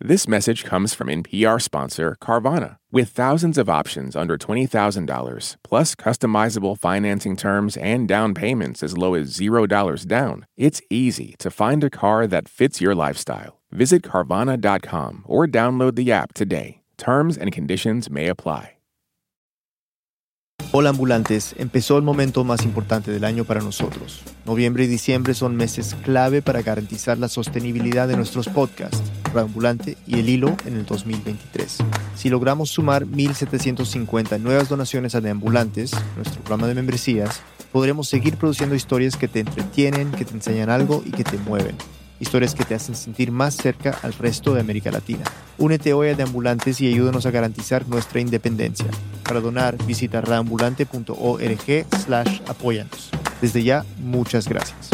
[0.00, 2.76] This message comes from NPR sponsor Carvana.
[2.92, 9.14] With thousands of options under $20,000, plus customizable financing terms and down payments as low
[9.14, 13.60] as $0 down, it's easy to find a car that fits your lifestyle.
[13.72, 16.82] Visit Carvana.com or download the app today.
[16.96, 18.77] Terms and conditions may apply.
[20.70, 24.20] Hola ambulantes, empezó el momento más importante del año para nosotros.
[24.44, 29.02] Noviembre y diciembre son meses clave para garantizar la sostenibilidad de nuestros podcasts,
[29.34, 31.78] Ambulante y El Hilo en el 2023.
[32.14, 37.40] Si logramos sumar 1.750 nuevas donaciones a Deambulantes, nuestro programa de membresías,
[37.72, 41.76] podremos seguir produciendo historias que te entretienen, que te enseñan algo y que te mueven
[42.20, 45.24] historias que te hacen sentir más cerca al resto de América Latina.
[45.58, 48.86] Únete hoy a Deambulantes y ayúdanos a garantizar nuestra independencia.
[49.24, 53.10] Para donar, visita reambulante.org slash apóyanos.
[53.40, 54.90] Desde ya, muchas gracias.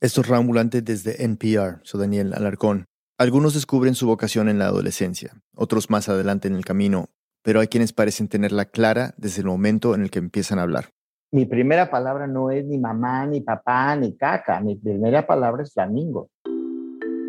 [0.00, 1.80] Esto es Reambulante desde NPR.
[1.84, 2.86] Soy Daniel Alarcón.
[3.18, 7.10] Algunos descubren su vocación en la adolescencia, otros más adelante en el camino,
[7.42, 10.92] pero hay quienes parecen tenerla clara desde el momento en el que empiezan a hablar
[11.32, 14.60] mi primera palabra no es ni mamá, ni papá, ni caca.
[14.60, 16.28] Mi primera palabra es flamingo.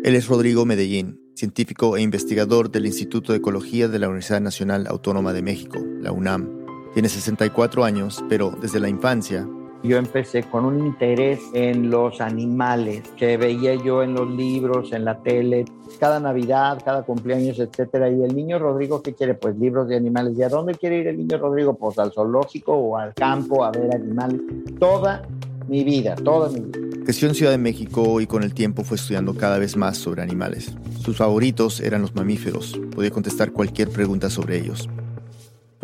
[0.04, 4.86] Él es Rodrigo Medellín, científico e investigador del Instituto de Ecología de la Universidad Nacional
[4.88, 6.50] Autónoma de México, la UNAM.
[6.92, 9.48] Tiene 64 años, pero desde la infancia
[9.84, 15.04] yo empecé con un interés en los animales que veía yo en los libros, en
[15.04, 15.66] la tele,
[16.00, 18.08] cada Navidad, cada cumpleaños, etcétera.
[18.10, 19.34] Y el niño Rodrigo, ¿qué quiere?
[19.34, 20.38] Pues libros de animales.
[20.38, 21.74] ¿Y a dónde quiere ir el niño Rodrigo?
[21.74, 24.40] Pues al zoológico o al campo a ver animales.
[24.78, 25.22] Toda
[25.68, 26.78] mi vida, toda mi vida.
[27.04, 30.22] Creció en Ciudad de México y con el tiempo fue estudiando cada vez más sobre
[30.22, 30.74] animales.
[30.98, 32.80] Sus favoritos eran los mamíferos.
[32.94, 34.88] Podía contestar cualquier pregunta sobre ellos.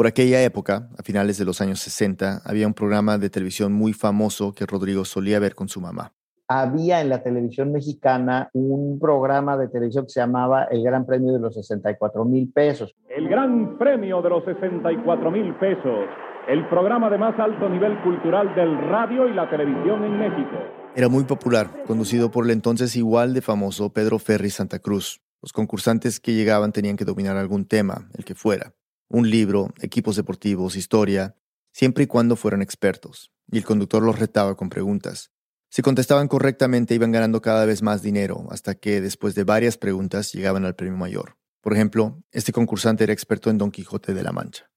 [0.01, 3.93] Por aquella época, a finales de los años 60, había un programa de televisión muy
[3.93, 6.15] famoso que Rodrigo solía ver con su mamá.
[6.49, 11.35] Había en la televisión mexicana un programa de televisión que se llamaba El Gran Premio
[11.35, 12.97] de los 64 mil pesos.
[13.15, 16.07] El Gran Premio de los 64 mil pesos,
[16.49, 20.57] el programa de más alto nivel cultural del radio y la televisión en México.
[20.97, 25.21] Era muy popular, conducido por el entonces igual de famoso Pedro Ferri Santa Cruz.
[25.43, 28.73] Los concursantes que llegaban tenían que dominar algún tema, el que fuera
[29.11, 31.35] un libro, equipos deportivos, historia,
[31.73, 35.33] siempre y cuando fueran expertos, y el conductor los retaba con preguntas.
[35.69, 40.33] Si contestaban correctamente iban ganando cada vez más dinero, hasta que después de varias preguntas
[40.33, 41.37] llegaban al premio mayor.
[41.61, 44.71] Por ejemplo, este concursante era experto en Don Quijote de la Mancha.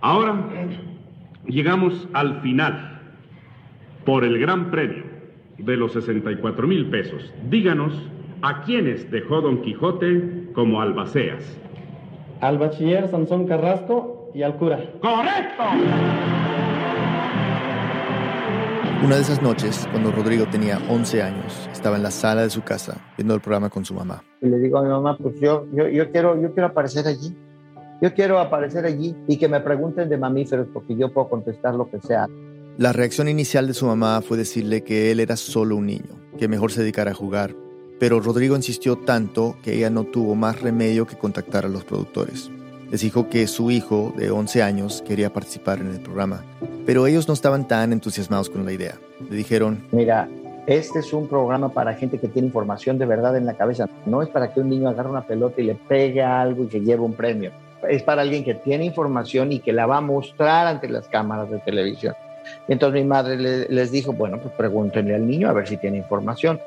[0.00, 0.50] Ahora
[1.46, 3.16] llegamos al final,
[4.06, 5.04] por el gran premio
[5.58, 7.32] de los 64 mil pesos.
[7.50, 7.94] Díganos
[8.42, 11.58] a quiénes dejó Don Quijote como albaceas
[12.44, 14.76] al bachiller Sansón Carrasco y al cura.
[15.00, 15.62] ¡Correcto!
[19.02, 22.62] Una de esas noches, cuando Rodrigo tenía 11 años, estaba en la sala de su
[22.62, 24.22] casa viendo el programa con su mamá.
[24.42, 27.34] Y le digo a mi mamá, pues yo, yo, yo, quiero, yo quiero aparecer allí.
[28.02, 31.90] Yo quiero aparecer allí y que me pregunten de mamíferos porque yo puedo contestar lo
[31.90, 32.28] que sea.
[32.76, 36.48] La reacción inicial de su mamá fue decirle que él era solo un niño, que
[36.48, 37.54] mejor se dedicara a jugar,
[37.98, 42.50] pero Rodrigo insistió tanto que ella no tuvo más remedio que contactar a los productores.
[42.90, 46.44] Les dijo que su hijo, de 11 años, quería participar en el programa,
[46.86, 48.98] pero ellos no estaban tan entusiasmados con la idea.
[49.28, 50.28] Le dijeron, mira,
[50.66, 53.86] este es un programa para gente que tiene información de verdad en la cabeza.
[54.06, 56.80] No es para que un niño agarre una pelota y le pegue algo y que
[56.80, 57.52] lleve un premio.
[57.88, 61.50] Es para alguien que tiene información y que la va a mostrar ante las cámaras
[61.50, 62.14] de televisión.
[62.66, 66.58] entonces mi madre les dijo, bueno, pues pregúntenle al niño a ver si tiene información.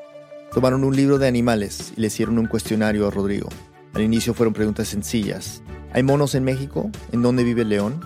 [0.52, 3.48] Tomaron un libro de animales y le hicieron un cuestionario a Rodrigo.
[3.94, 5.62] Al inicio fueron preguntas sencillas.
[5.92, 6.90] ¿Hay monos en México?
[7.12, 8.00] ¿En dónde vive el león?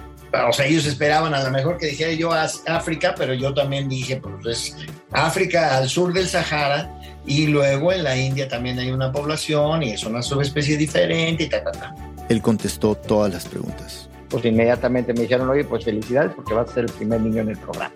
[0.49, 4.17] O sea, ellos esperaban a lo mejor que dijera yo África, pero yo también dije,
[4.17, 4.77] pues es
[5.11, 6.91] África al sur del Sahara
[7.27, 11.49] y luego en la India también hay una población y es una subespecie diferente y
[11.49, 11.95] ta, ta, ta.
[12.29, 14.09] Él contestó todas las preguntas.
[14.31, 17.51] Pues inmediatamente me dijeron, oye, pues felicidades porque vas a ser el primer niño en
[17.51, 17.93] el programa.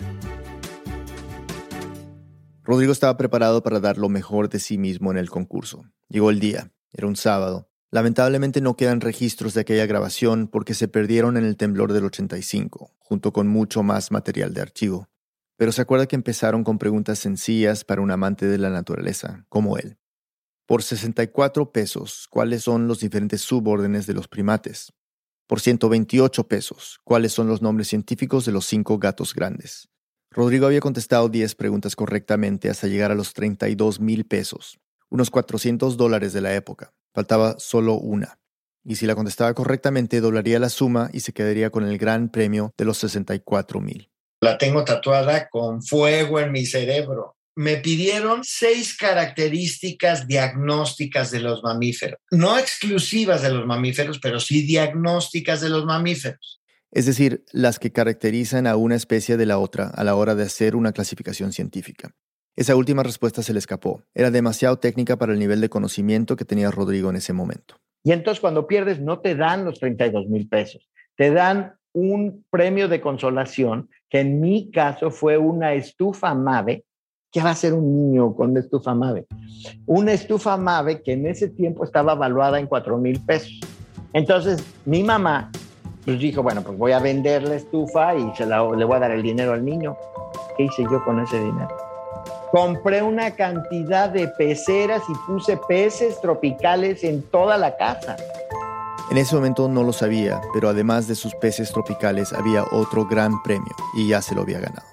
[2.67, 5.85] Rodrigo estaba preparado para dar lo mejor de sí mismo en el concurso.
[6.09, 7.71] Llegó el día, era un sábado.
[7.93, 12.91] Lamentablemente no quedan registros de aquella grabación porque se perdieron en el temblor del 85,
[12.99, 15.09] junto con mucho más material de archivo.
[15.57, 19.79] Pero se acuerda que empezaron con preguntas sencillas para un amante de la naturaleza, como
[19.79, 19.97] él.
[20.67, 24.93] Por 64 pesos, ¿cuáles son los diferentes subórdenes de los primates?
[25.47, 29.89] Por 128 pesos, ¿cuáles son los nombres científicos de los cinco gatos grandes?
[30.37, 34.79] Rodrigo había contestado 10 preguntas correctamente hasta llegar a los 32 mil pesos,
[35.09, 36.93] unos 400 dólares de la época.
[37.15, 38.39] Faltaba solo una.
[38.85, 42.75] Y si la contestaba correctamente, doblaría la suma y se quedaría con el gran premio
[42.77, 44.11] de los 64 mil.
[44.43, 47.35] La tengo tatuada con fuego en mi cerebro.
[47.59, 54.61] me pidieron seis características diagnósticas de los mamíferos, no exclusivas de los mamíferos, pero sí
[54.61, 56.61] diagnósticas de los mamíferos.
[56.91, 60.45] Es decir, las que caracterizan a una especie de la otra a la hora de
[60.45, 62.15] hacer una clasificación científica.
[62.57, 64.03] Esa última respuesta se le escapó.
[64.15, 67.77] Era demasiado técnica para el nivel de conocimiento que tenía Rodrigo en ese momento.
[68.03, 72.89] Y entonces cuando pierdes no te dan los 32 mil pesos, te dan un premio
[72.89, 76.85] de consolación, que en mi caso fue una estufa Mave.
[77.33, 79.27] ¿Qué va a ser un niño con una estufa Mave?
[79.85, 83.61] Una estufa Mave que en ese tiempo estaba evaluada en 4 mil pesos.
[84.13, 85.51] Entonces mi mamá
[86.07, 89.01] pues dijo, bueno, pues voy a vender la estufa y se la, le voy a
[89.01, 89.97] dar el dinero al niño.
[90.57, 91.69] ¿Qué hice yo con ese dinero?
[92.53, 98.17] Compré una cantidad de peceras y puse peces tropicales en toda la casa.
[99.11, 103.43] En ese momento no lo sabía, pero además de sus peces tropicales había otro gran
[103.43, 104.87] premio y ya se lo había ganado.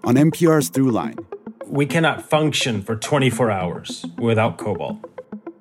[0.04, 1.24] On NPR's Throughline,
[1.66, 5.15] we cannot function for 24 hours without cobalt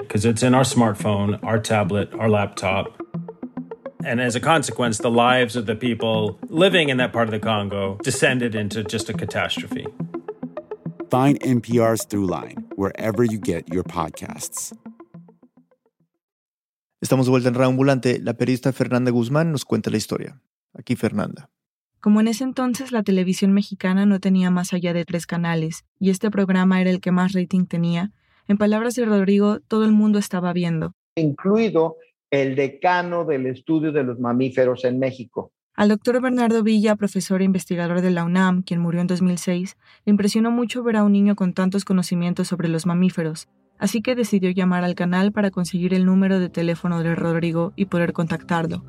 [0.09, 3.01] because it's in our smartphone, our tablet, our laptop.
[4.05, 7.41] And as a consequence, the lives of the people living in that part of the
[7.41, 9.87] Congo descended into just a catastrophe.
[11.11, 14.73] Find NPR's Throughline wherever you get your podcasts.
[17.01, 18.19] Estamos de vuelta en Ambulante.
[18.21, 20.41] La periodista Fernanda Guzmán nos cuenta la historia.
[20.75, 21.49] Aquí Fernanda.
[22.01, 26.11] Como en ese entonces la televisión mexicana no tenía más allá de tres canales, y
[26.11, 28.12] este programa era el que más rating tenía,
[28.49, 30.93] en palabras de Rodrigo, todo el mundo estaba viendo.
[31.17, 31.96] Incluido
[32.31, 35.52] el decano del estudio de los mamíferos en México.
[35.76, 40.11] Al doctor Bernardo Villa, profesor e investigador de la UNAM, quien murió en 2006, le
[40.11, 43.49] impresionó mucho ver a un niño con tantos conocimientos sobre los mamíferos,
[43.79, 47.87] así que decidió llamar al canal para conseguir el número de teléfono de Rodrigo y
[47.87, 48.85] poder contactarlo.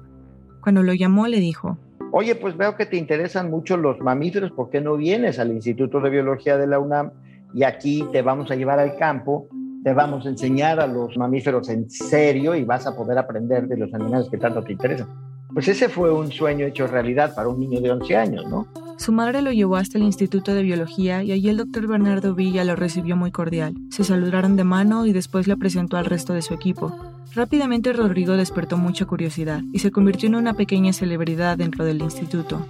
[0.62, 1.80] Cuando lo llamó le dijo,
[2.12, 6.00] Oye, pues veo que te interesan mucho los mamíferos, ¿por qué no vienes al Instituto
[6.00, 7.12] de Biología de la UNAM
[7.53, 9.47] y aquí te vamos a llevar al campo,
[9.83, 13.77] te vamos a enseñar a los mamíferos en serio y vas a poder aprender de
[13.77, 15.07] los animales que tanto te interesan.
[15.53, 18.68] Pues ese fue un sueño hecho realidad para un niño de 11 años, ¿no?
[18.97, 22.63] Su madre lo llevó hasta el Instituto de Biología y allí el doctor Bernardo Villa
[22.63, 23.75] lo recibió muy cordial.
[23.90, 26.95] Se saludaron de mano y después le presentó al resto de su equipo.
[27.33, 32.66] Rápidamente Rodrigo despertó mucha curiosidad y se convirtió en una pequeña celebridad dentro del instituto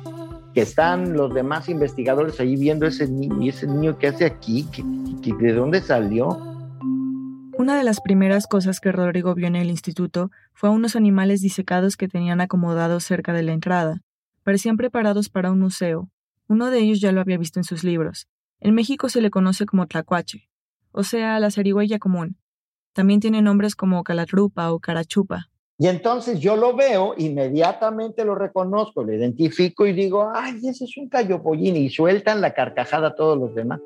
[0.56, 4.66] que están los demás investigadores ahí viendo ese niño ese niño que hace aquí,
[5.22, 6.30] de dónde salió.
[7.58, 11.42] Una de las primeras cosas que Rodrigo vio en el instituto fue a unos animales
[11.42, 14.02] disecados que tenían acomodados cerca de la entrada.
[14.44, 16.10] Parecían preparados para un museo.
[16.48, 18.28] Uno de ellos ya lo había visto en sus libros.
[18.62, 20.48] En México se le conoce como tlacuache,
[20.92, 22.38] o sea, la zarigüeya común.
[22.94, 25.50] También tiene nombres como calatrupa o carachupa.
[25.77, 30.98] Y entonces yo lo veo, inmediatamente lo reconozco, lo identifico y digo, ay, ese es
[30.98, 31.75] un callo pollín.
[31.75, 33.82] Y sueltan la carcajada a todos los demás.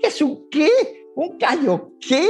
[0.00, 0.70] ¿Qué es un qué?
[1.14, 2.26] ¿Un callo qué?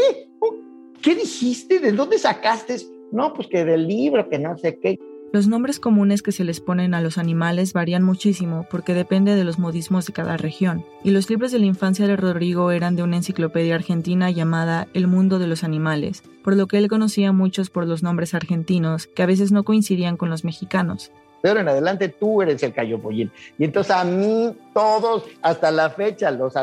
[1.02, 1.78] ¿Qué dijiste?
[1.78, 2.76] ¿De dónde sacaste?
[3.12, 4.98] No, pues que del libro, que no sé qué.
[5.32, 9.44] Los nombres comunes que se les ponen a los animales varían muchísimo porque depende de
[9.44, 13.02] los modismos de cada región, y los libros de la infancia de Rodrigo eran de
[13.02, 17.70] una enciclopedia argentina llamada El mundo de los animales, por lo que él conocía muchos
[17.70, 21.10] por los nombres argentinos que a veces no coincidían con los mexicanos.
[21.42, 23.30] Pero en adelante tú eres el Cayopollín.
[23.58, 26.54] Y entonces a mí todos, hasta la fecha, los,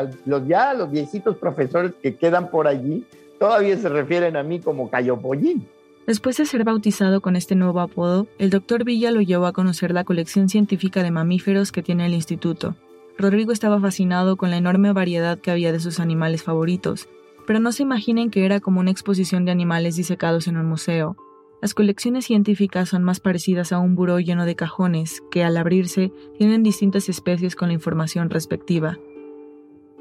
[0.46, 3.04] ya los viejitos profesores que quedan por allí,
[3.38, 5.66] todavía se refieren a mí como Cayopollín.
[6.06, 9.94] Después de ser bautizado con este nuevo apodo, el doctor Villa lo llevó a conocer
[9.94, 12.76] la colección científica de mamíferos que tiene el instituto.
[13.16, 17.08] Rodrigo estaba fascinado con la enorme variedad que había de sus animales favoritos,
[17.46, 21.16] pero no se imaginen que era como una exposición de animales disecados en un museo.
[21.62, 26.12] Las colecciones científicas son más parecidas a un buró lleno de cajones que al abrirse
[26.36, 28.98] tienen distintas especies con la información respectiva.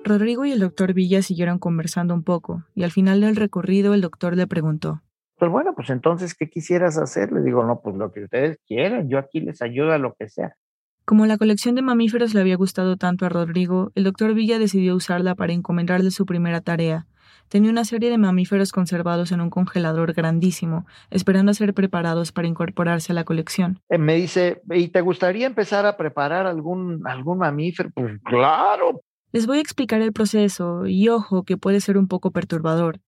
[0.03, 4.01] Rodrigo y el doctor Villa siguieron conversando un poco, y al final del recorrido el
[4.01, 5.01] doctor le preguntó.
[5.43, 7.33] Pues bueno, pues entonces, ¿qué quisieras hacer?
[7.33, 10.29] Le digo, no, pues lo que ustedes quieran, yo aquí les ayudo a lo que
[10.29, 10.55] sea.
[11.03, 14.95] Como la colección de mamíferos le había gustado tanto a Rodrigo, el doctor Villa decidió
[14.95, 17.07] usarla para encomendarle su primera tarea.
[17.49, 22.47] Tenía una serie de mamíferos conservados en un congelador grandísimo, esperando a ser preparados para
[22.47, 23.81] incorporarse a la colección.
[23.89, 27.89] Eh, me dice, ¿y te gustaría empezar a preparar algún, algún mamífero?
[27.93, 29.01] Pues claro,
[29.33, 33.01] les voy a explicar el proceso y ojo que puede ser un poco perturbador.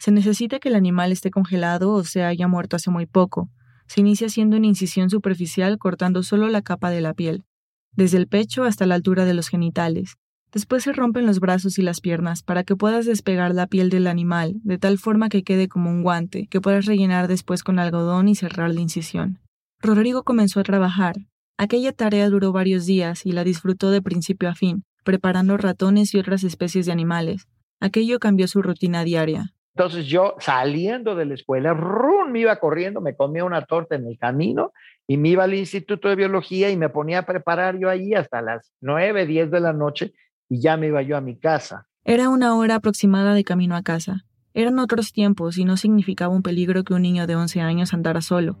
[0.00, 3.50] Se necesita que el animal esté congelado o se haya muerto hace muy poco.
[3.86, 7.44] Se inicia haciendo una incisión superficial cortando solo la capa de la piel,
[7.92, 10.16] desde el pecho hasta la altura de los genitales.
[10.52, 14.06] Después se rompen los brazos y las piernas para que puedas despegar la piel del
[14.06, 18.26] animal, de tal forma que quede como un guante, que puedas rellenar después con algodón
[18.28, 19.38] y cerrar la incisión.
[19.82, 21.16] Rodrigo comenzó a trabajar.
[21.58, 26.18] Aquella tarea duró varios días y la disfrutó de principio a fin, preparando ratones y
[26.18, 27.48] otras especies de animales.
[27.80, 29.52] Aquello cambió su rutina diaria.
[29.74, 32.30] Entonces yo saliendo de la escuela, ¡rum!
[32.30, 34.72] me iba corriendo, me comía una torta en el camino
[35.06, 38.42] y me iba al Instituto de Biología y me ponía a preparar yo allí hasta
[38.42, 40.12] las 9, 10 de la noche
[40.48, 41.86] y ya me iba yo a mi casa.
[42.04, 44.24] Era una hora aproximada de camino a casa.
[44.52, 48.20] Eran otros tiempos y no significaba un peligro que un niño de 11 años andara
[48.20, 48.58] solo.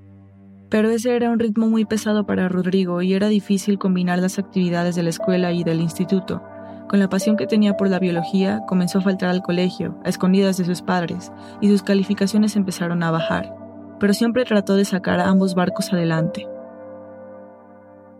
[0.70, 4.94] Pero ese era un ritmo muy pesado para Rodrigo y era difícil combinar las actividades
[4.94, 6.42] de la escuela y del instituto.
[6.90, 10.56] Con la pasión que tenía por la biología, comenzó a faltar al colegio, a escondidas
[10.56, 11.30] de sus padres,
[11.60, 13.54] y sus calificaciones empezaron a bajar,
[14.00, 16.48] pero siempre trató de sacar a ambos barcos adelante.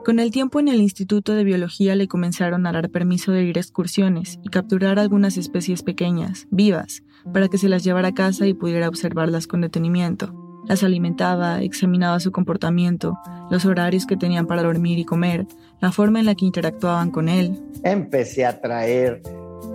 [0.05, 3.57] Con el tiempo en el Instituto de Biología le comenzaron a dar permiso de ir
[3.57, 7.03] a excursiones y capturar algunas especies pequeñas, vivas,
[7.35, 10.50] para que se las llevara a casa y pudiera observarlas con detenimiento.
[10.67, 13.19] Las alimentaba, examinaba su comportamiento,
[13.51, 15.47] los horarios que tenían para dormir y comer,
[15.81, 17.59] la forma en la que interactuaban con él.
[17.83, 19.23] Empecé a traer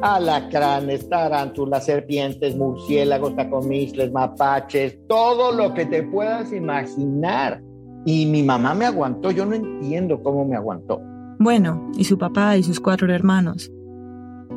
[0.01, 7.61] alacranes, tarántulas, serpientes, murciélagos, tacomisles, mapaches, todo lo que te puedas imaginar.
[8.05, 11.01] Y mi mamá me aguantó, yo no entiendo cómo me aguantó.
[11.39, 13.71] Bueno, y su papá y sus cuatro hermanos.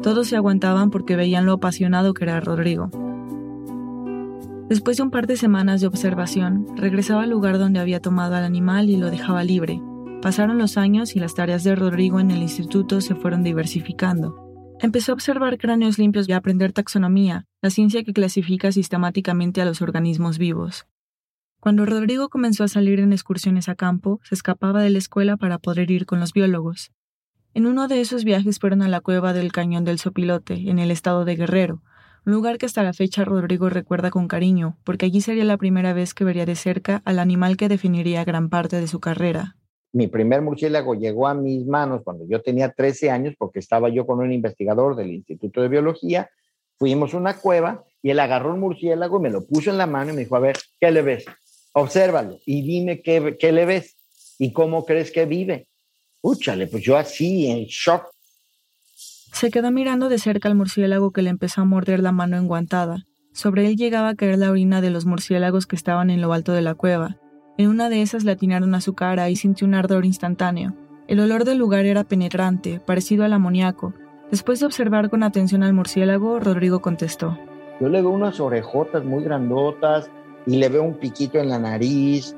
[0.03, 2.91] Todos se aguantaban porque veían lo apasionado que era Rodrigo.
[4.69, 8.45] Después de un par de semanas de observación, regresaba al lugar donde había tomado al
[8.45, 9.81] animal y lo dejaba libre.
[10.21, 14.37] Pasaron los años y las tareas de Rodrigo en el instituto se fueron diversificando.
[14.81, 19.65] Empezó a observar cráneos limpios y a aprender taxonomía, la ciencia que clasifica sistemáticamente a
[19.65, 20.87] los organismos vivos.
[21.61, 25.59] Cuando Rodrigo comenzó a salir en excursiones a campo, se escapaba de la escuela para
[25.59, 26.93] poder ir con los biólogos.
[27.55, 30.91] En uno de esos viajes fueron a la cueva del Cañón del Sopilote, en el
[30.91, 31.83] estado de Guerrero,
[32.29, 35.95] un lugar que hasta la fecha Rodrigo recuerda con cariño, porque allí sería la primera
[35.95, 39.57] vez que vería de cerca al animal que definiría gran parte de su carrera.
[39.95, 44.07] Mi primer murciélago llegó a mis manos cuando yo tenía 13 años, porque estaba yo
[44.07, 46.29] con un investigador del Instituto de Biología.
[46.79, 49.87] Fuimos a una cueva y él agarró un murciélago y me lo puso en la
[49.87, 51.25] mano y me dijo, a ver, ¿qué le ves?
[51.73, 53.97] Obsérvalo y dime qué, qué le ves
[54.39, 55.69] y cómo crees que vive.
[56.21, 58.05] Úchale, pues yo así, en shock,
[59.33, 63.07] se quedó mirando de cerca al murciélago que le empezó a morder la mano enguantada.
[63.33, 66.53] Sobre él llegaba a caer la orina de los murciélagos que estaban en lo alto
[66.53, 67.17] de la cueva.
[67.57, 70.75] En una de esas le atinaron a su cara y sintió un ardor instantáneo.
[71.07, 73.95] El olor del lugar era penetrante, parecido al amoníaco.
[74.31, 77.39] Después de observar con atención al murciélago, Rodrigo contestó.
[77.81, 80.11] Yo le veo unas orejotas muy grandotas
[80.47, 82.37] y le veo un piquito en la nariz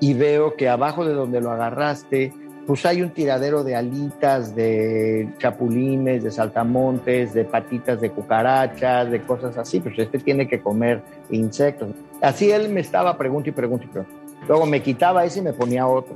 [0.00, 2.32] y veo que abajo de donde lo agarraste
[2.70, 9.22] pues hay un tiradero de alitas, de chapulines, de saltamontes, de patitas de cucarachas, de
[9.22, 11.88] cosas así, pues este tiene que comer insectos.
[12.20, 14.16] Así él me estaba pregunta y pregunta y pregunta.
[14.46, 16.14] Luego me quitaba ese y me ponía otro,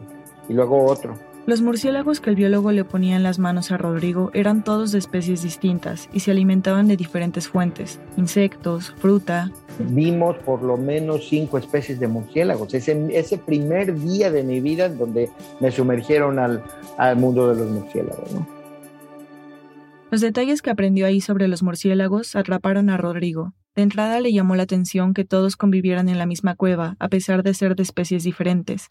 [0.48, 1.14] y luego otro.
[1.46, 4.98] Los murciélagos que el biólogo le ponía en las manos a Rodrigo eran todos de
[4.98, 9.52] especies distintas y se alimentaban de diferentes fuentes, insectos, fruta.
[9.78, 12.72] Vimos por lo menos cinco especies de murciélagos.
[12.72, 15.28] Ese, ese primer día de mi vida en donde
[15.60, 16.64] me sumergieron al,
[16.96, 18.30] al mundo de los murciélagos.
[20.10, 23.52] Los detalles que aprendió ahí sobre los murciélagos atraparon a Rodrigo.
[23.76, 27.42] De entrada le llamó la atención que todos convivieran en la misma cueva, a pesar
[27.42, 28.88] de ser de especies diferentes.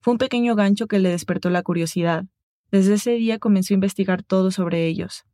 [0.00, 2.24] Fue un pequeño gancho que le despertó la curiosidad.
[2.70, 5.24] Desde ese día comenzó a investigar todo sobre ellos.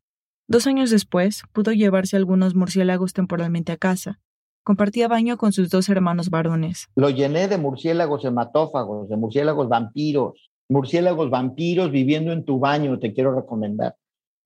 [0.47, 4.21] Dos años después, pudo llevarse algunos murciélagos temporalmente a casa.
[4.63, 6.89] Compartía baño con sus dos hermanos varones.
[6.97, 10.51] Lo llené de murciélagos hematófagos, de murciélagos vampiros.
[10.71, 13.97] Murciélagos vampiros viviendo en tu baño, te quiero recomendar.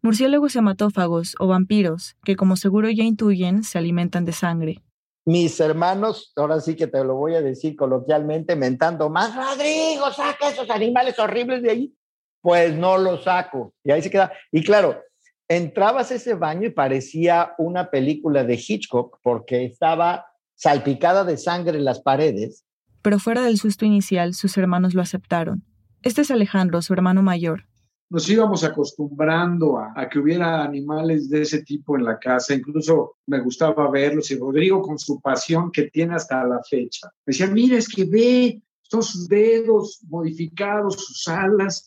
[0.03, 4.83] Murciélagos hematófagos o vampiros, que como seguro ya intuyen, se alimentan de sangre.
[5.29, 10.49] Mis hermanos, ahora sí que te lo voy a decir coloquialmente, mentando más, Rodrigo, saca
[10.49, 11.95] esos animales horribles de ahí.
[12.41, 13.75] Pues no los saco.
[13.85, 14.33] Y ahí se queda.
[14.51, 15.03] Y claro,
[15.47, 21.77] entrabas a ese baño y parecía una película de Hitchcock porque estaba salpicada de sangre
[21.77, 22.65] en las paredes.
[23.03, 25.63] Pero fuera del susto inicial, sus hermanos lo aceptaron.
[26.03, 27.67] Este es Alejandro, su hermano mayor.
[28.11, 33.41] Nos íbamos acostumbrando a, que hubiera animales de ese tipo en la casa, incluso me
[33.41, 37.09] gustaba verlos y Rodrigo con su pasión que tiene hasta la fecha.
[37.27, 41.87] Me decía, mira, es que ve, son sus dedos modificados, sus alas,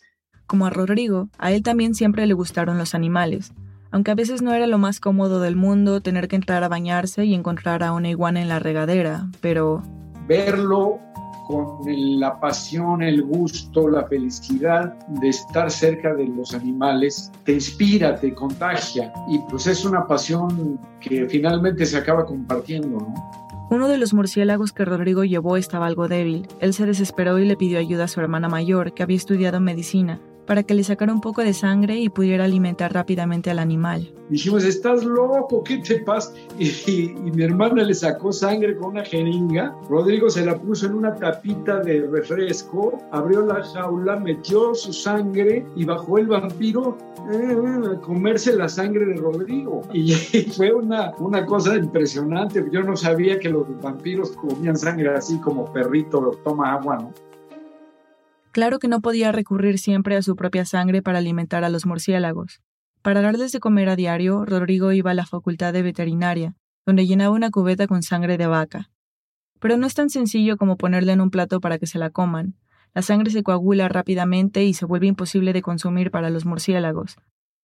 [0.51, 3.53] como a Rodrigo, a él también siempre le gustaron los animales,
[3.89, 7.23] aunque a veces no era lo más cómodo del mundo tener que entrar a bañarse
[7.23, 9.81] y encontrar a una iguana en la regadera, pero...
[10.27, 10.99] Verlo
[11.51, 18.15] con la pasión, el gusto, la felicidad de estar cerca de los animales, te inspira,
[18.15, 23.13] te contagia y pues es una pasión que finalmente se acaba compartiendo, ¿no?
[23.69, 26.47] Uno de los murciélagos que Rodrigo llevó estaba algo débil.
[26.59, 30.19] Él se desesperó y le pidió ayuda a su hermana mayor, que había estudiado medicina,
[30.51, 34.11] para que le sacara un poco de sangre y pudiera alimentar rápidamente al animal.
[34.27, 36.33] Dijimos, estás loco, ¿qué te pasa?
[36.59, 41.15] Y, mi hermana le sacó sangre con una jeringa, Rodrigo se la puso en una
[41.15, 46.97] tapita de refresco, abrió la jaula, metió su sangre y bajó el vampiro
[47.31, 47.55] eh,
[47.89, 49.83] a comerse la sangre de Rodrigo.
[49.93, 50.11] Y
[50.57, 55.71] fue una, una cosa impresionante, yo no sabía que los vampiros comían sangre así como
[55.71, 57.30] perrito toma agua, ¿no?
[58.51, 62.61] Claro que no podía recurrir siempre a su propia sangre para alimentar a los murciélagos.
[63.01, 66.55] Para darles de comer a diario, Rodrigo iba a la facultad de veterinaria,
[66.85, 68.89] donde llenaba una cubeta con sangre de vaca.
[69.61, 72.55] Pero no es tan sencillo como ponerla en un plato para que se la coman.
[72.93, 77.15] La sangre se coagula rápidamente y se vuelve imposible de consumir para los murciélagos.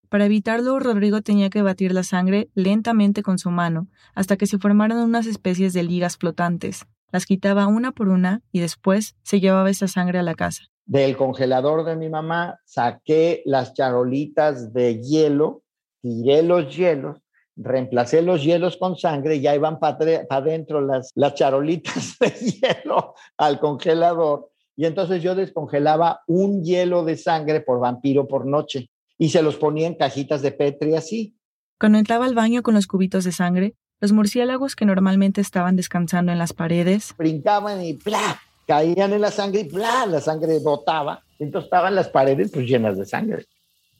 [0.08, 4.56] Para evitarlo, Rodrigo tenía que batir la sangre lentamente con su mano, hasta que se
[4.56, 6.86] formaran unas especies de ligas flotantes.
[7.12, 11.18] Las quitaba una por una y después se llevaba esa sangre a la casa del
[11.18, 15.62] congelador de mi mamá, saqué las charolitas de hielo,
[16.00, 17.18] tiré los hielos,
[17.56, 19.98] reemplacé los hielos con sangre y ya iban para
[20.30, 24.50] adentro las, las charolitas de hielo al congelador.
[24.76, 29.56] Y entonces yo descongelaba un hielo de sangre por vampiro por noche y se los
[29.56, 31.36] ponía en cajitas de Petri así.
[31.78, 36.32] Cuando entraba al baño con los cubitos de sangre, los murciélagos que normalmente estaban descansando
[36.32, 38.40] en las paredes brincaban y ¡plá!
[38.68, 40.04] Caían en la sangre y ¡bla!
[40.06, 41.24] la sangre botaba.
[41.38, 43.46] Entonces estaban las paredes pues llenas de sangre.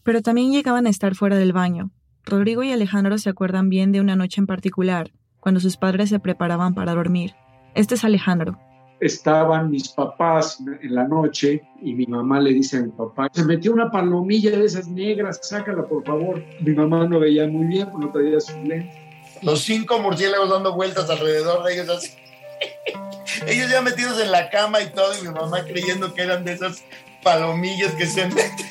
[0.04, 1.90] Pero también llegaban a estar fuera del baño.
[2.24, 6.20] Rodrigo y Alejandro se acuerdan bien de una noche en particular, cuando sus padres se
[6.20, 7.34] preparaban para dormir.
[7.74, 8.58] Este es Alejandro.
[9.00, 13.44] Estaban mis papás en la noche y mi mamá le dice a mi papá, se
[13.44, 16.44] metió una palomilla de esas negras, sácala por favor.
[16.60, 18.92] Mi mamá no veía muy bien, no traía su lente.
[19.42, 22.10] Los cinco murciélagos dando vueltas alrededor de ellos así.
[23.46, 26.52] Ellos ya metidos en la cama y todo, y mi mamá creyendo que eran de
[26.52, 26.82] esas
[27.22, 28.66] palomillas que se meten.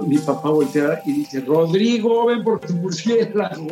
[0.00, 3.68] Mi papá voltea y dice, Rodrigo, ven por tu murciélago.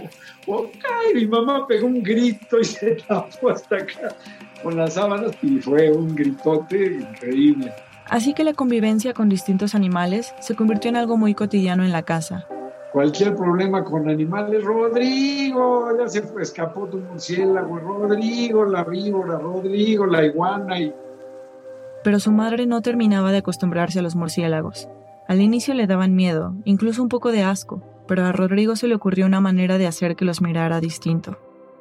[1.10, 4.16] y mi mamá pegó un grito y se tapó hasta acá
[4.62, 7.72] con las sábanas y fue un gritote increíble.
[8.06, 12.02] Así que la convivencia con distintos animales se convirtió en algo muy cotidiano en la
[12.02, 12.46] casa
[12.94, 20.06] cualquier problema con animales, Rodrigo, ya se fue, escapó tu murciélago, Rodrigo, la víbora, Rodrigo,
[20.06, 20.94] la iguana y...
[22.04, 24.88] Pero su madre no terminaba de acostumbrarse a los murciélagos.
[25.26, 28.94] Al inicio le daban miedo, incluso un poco de asco, pero a Rodrigo se le
[28.94, 31.36] ocurrió una manera de hacer que los mirara distinto.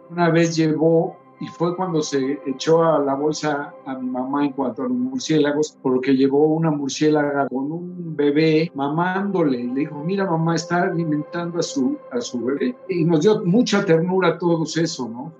[0.09, 4.53] Una vez llevó y fue cuando se echó a la bolsa a mi mamá en
[4.53, 9.61] cuanto a los murciélagos, porque llevó una murciélaga con un bebé mamándole.
[9.61, 12.77] Le dijo, mira mamá, está alimentando a su, a su bebé.
[12.87, 15.33] Y nos dio mucha ternura a todos eso, ¿no?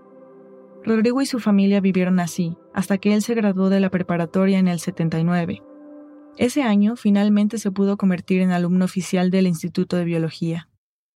[0.84, 4.68] Rodrigo y su familia vivieron así, hasta que él se graduó de la preparatoria en
[4.68, 5.64] el 79.
[6.36, 10.68] Ese año finalmente se pudo convertir en alumno oficial del Instituto de Biología.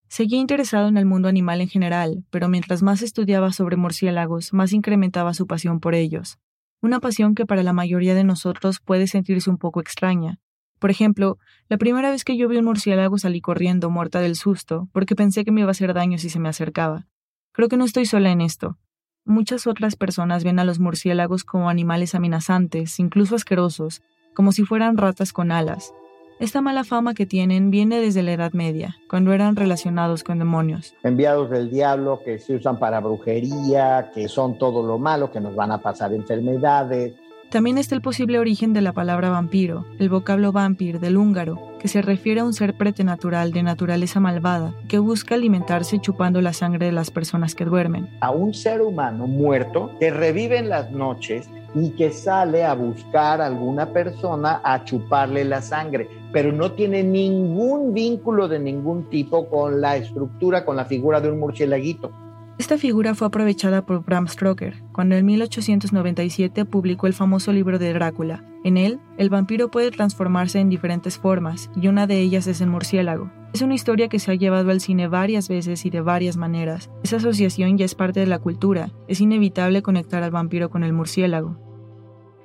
[0.09, 4.71] Seguía interesado en el mundo animal en general, pero mientras más estudiaba sobre murciélagos, más
[4.71, 6.39] incrementaba su pasión por ellos.
[6.81, 10.39] Una pasión que para la mayoría de nosotros puede sentirse un poco extraña.
[10.79, 11.37] Por ejemplo,
[11.69, 15.43] la primera vez que yo vi un murciélago salí corriendo, muerta del susto, porque pensé
[15.43, 17.07] que me iba a hacer daño si se me acercaba.
[17.51, 18.77] Creo que no estoy sola en esto.
[19.25, 24.01] Muchas otras personas ven a los murciélagos como animales amenazantes, incluso asquerosos,
[24.33, 25.93] como si fueran ratas con alas,
[26.39, 30.93] esta mala fama que tienen viene desde la Edad Media, cuando eran relacionados con demonios.
[31.03, 35.55] Enviados del diablo que se usan para brujería, que son todo lo malo, que nos
[35.55, 37.15] van a pasar enfermedades.
[37.49, 41.87] También está el posible origen de la palabra vampiro, el vocablo vampir del húngaro, que
[41.87, 46.87] se refiere a un ser pretenatural de naturaleza malvada que busca alimentarse chupando la sangre
[46.87, 48.09] de las personas que duermen.
[48.19, 53.39] A un ser humano muerto que revive en las noches y que sale a buscar
[53.39, 59.47] a alguna persona a chuparle la sangre, pero no tiene ningún vínculo de ningún tipo
[59.47, 62.11] con la estructura, con la figura de un murcielaguito.
[62.57, 67.93] Esta figura fue aprovechada por Bram Stoker cuando en 1897 publicó el famoso libro de
[67.93, 68.43] Drácula.
[68.63, 72.69] En él, el vampiro puede transformarse en diferentes formas y una de ellas es el
[72.69, 73.31] murciélago.
[73.53, 76.89] Es una historia que se ha llevado al cine varias veces y de varias maneras.
[77.03, 78.91] Esa asociación ya es parte de la cultura.
[79.07, 81.59] Es inevitable conectar al vampiro con el murciélago.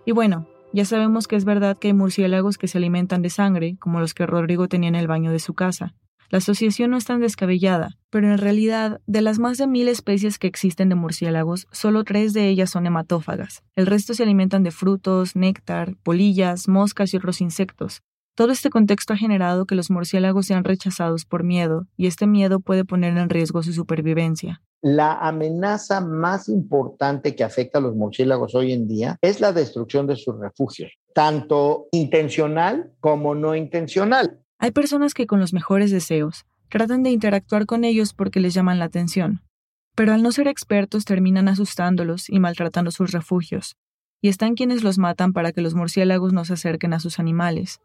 [0.04, 3.76] Y bueno, ya sabemos que es verdad que hay murciélagos que se alimentan de sangre,
[3.78, 5.94] como los que Rodrigo tenía en el baño de su casa.
[6.32, 10.38] La asociación no es tan descabellada, pero en realidad, de las más de mil especies
[10.38, 13.62] que existen de murciélagos, solo tres de ellas son hematófagas.
[13.76, 18.00] El resto se alimentan de frutos, néctar, polillas, moscas y otros insectos.
[18.34, 22.60] Todo este contexto ha generado que los murciélagos sean rechazados por miedo, y este miedo
[22.60, 24.62] puede poner en riesgo su supervivencia.
[24.80, 30.06] La amenaza más importante que afecta a los murciélagos hoy en día es la destrucción
[30.06, 34.38] de sus refugios, tanto intencional como no intencional.
[34.62, 38.78] Hay personas que con los mejores deseos tratan de interactuar con ellos porque les llaman
[38.78, 39.42] la atención,
[39.96, 43.74] pero al no ser expertos terminan asustándolos y maltratando sus refugios,
[44.20, 47.80] y están quienes los matan para que los murciélagos no se acerquen a sus animales.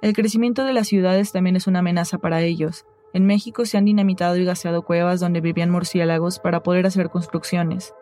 [0.00, 2.86] El crecimiento de las ciudades también es una amenaza para ellos.
[3.12, 7.92] En México se han dinamitado y gaseado cuevas donde vivían murciélagos para poder hacer construcciones.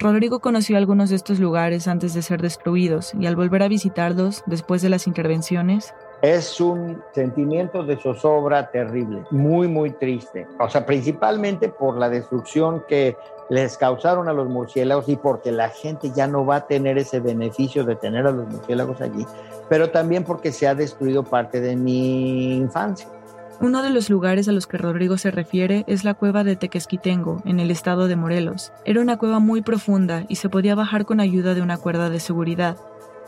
[0.00, 4.44] Rodrigo conoció algunos de estos lugares antes de ser destruidos y al volver a visitarlos
[4.46, 10.46] después de las intervenciones, es un sentimiento de zozobra terrible, muy, muy triste.
[10.58, 13.16] O sea, principalmente por la destrucción que
[13.50, 17.20] les causaron a los murciélagos y porque la gente ya no va a tener ese
[17.20, 19.26] beneficio de tener a los murciélagos allí,
[19.68, 23.08] pero también porque se ha destruido parte de mi infancia.
[23.60, 27.42] Uno de los lugares a los que Rodrigo se refiere es la cueva de Tequesquitengo,
[27.44, 28.72] en el estado de Morelos.
[28.84, 32.20] Era una cueva muy profunda y se podía bajar con ayuda de una cuerda de
[32.20, 32.76] seguridad.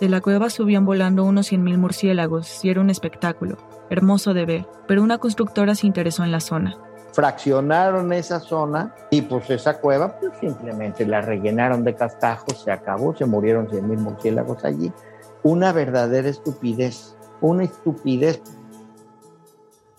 [0.01, 3.59] De la cueva subían volando unos 100.000 murciélagos y era un espectáculo,
[3.91, 6.79] hermoso de ver, pero una constructora se interesó en la zona.
[7.13, 13.15] Fraccionaron esa zona y pues esa cueva pues simplemente la rellenaron de castajos, se acabó,
[13.15, 14.91] se murieron 100.000 murciélagos allí.
[15.43, 18.41] Una verdadera estupidez, una estupidez.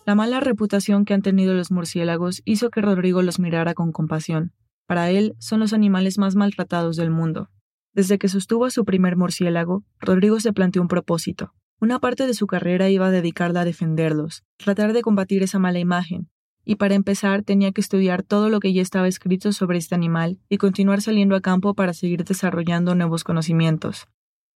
[0.06, 4.52] La mala reputación que han tenido los murciélagos hizo que Rodrigo los mirara con compasión.
[4.88, 7.50] Para él son los animales más maltratados del mundo,
[7.94, 11.54] desde que sostuvo a su primer murciélago, Rodrigo se planteó un propósito.
[11.80, 15.80] Una parte de su carrera iba a dedicarla a defenderlos, tratar de combatir esa mala
[15.80, 16.30] imagen,
[16.64, 20.40] y para empezar tenía que estudiar todo lo que ya estaba escrito sobre este animal
[20.48, 24.08] y continuar saliendo a campo para seguir desarrollando nuevos conocimientos.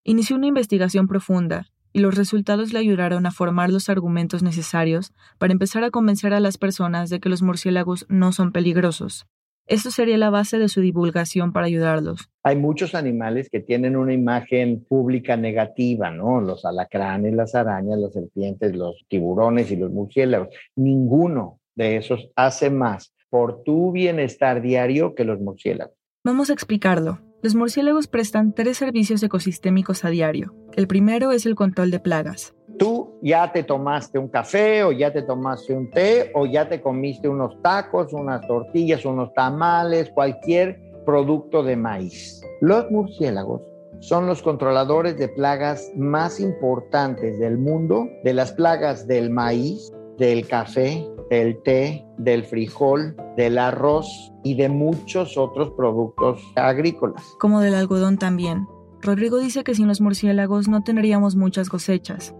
[0.04, 5.54] Inició una investigación profunda, y los resultados le ayudaron a formar los argumentos necesarios para
[5.54, 9.26] empezar a convencer a las personas de que los murciélagos no son peligrosos.
[9.67, 12.30] Esto sería la base de su divulgación para ayudarlos.
[12.43, 16.39] Hay muchos animales que tienen una imagen pública negativa, ¿no?
[16.39, 20.49] Los alacranes, las arañas, las serpientes, los tiburones y los murciélagos.
[20.75, 25.95] Ninguno de esos hace más por tu bienestar diario que los murciélagos.
[26.23, 27.19] Vamos a explicarlo.
[27.41, 30.56] Los murciélagos prestan tres servicios ecosistémicos a diario.
[30.75, 35.12] El primero es el control de plagas tú ya te tomaste un café o ya
[35.12, 40.80] te tomaste un té o ya te comiste unos tacos, unas tortillas, unos tamales, cualquier
[41.06, 42.41] producto de maíz.
[42.62, 43.62] Los murciélagos
[43.99, 50.47] son los controladores de plagas más importantes del mundo, de las plagas del maíz, del
[50.47, 54.08] café, del té, del frijol, del arroz
[54.43, 57.23] y de muchos otros productos agrícolas.
[57.39, 58.67] Como del algodón también.
[59.01, 62.34] Rodrigo dice que sin los murciélagos no tendríamos muchas cosechas.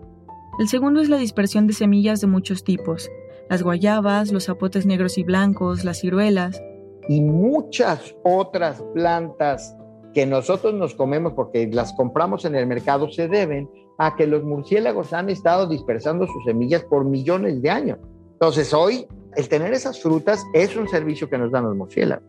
[0.58, 3.12] El segundo es la dispersión de semillas de muchos tipos,
[3.50, 6.62] las guayabas, los zapotes negros y blancos, las ciruelas.
[7.10, 9.76] Y muchas otras plantas
[10.14, 14.46] que nosotros nos comemos porque las compramos en el mercado se deben a que los
[14.46, 18.00] murciélagos han estado dispersando sus semillas por millones de años.
[18.32, 22.26] Entonces hoy el tener esas frutas es un servicio que nos dan los murciélagos.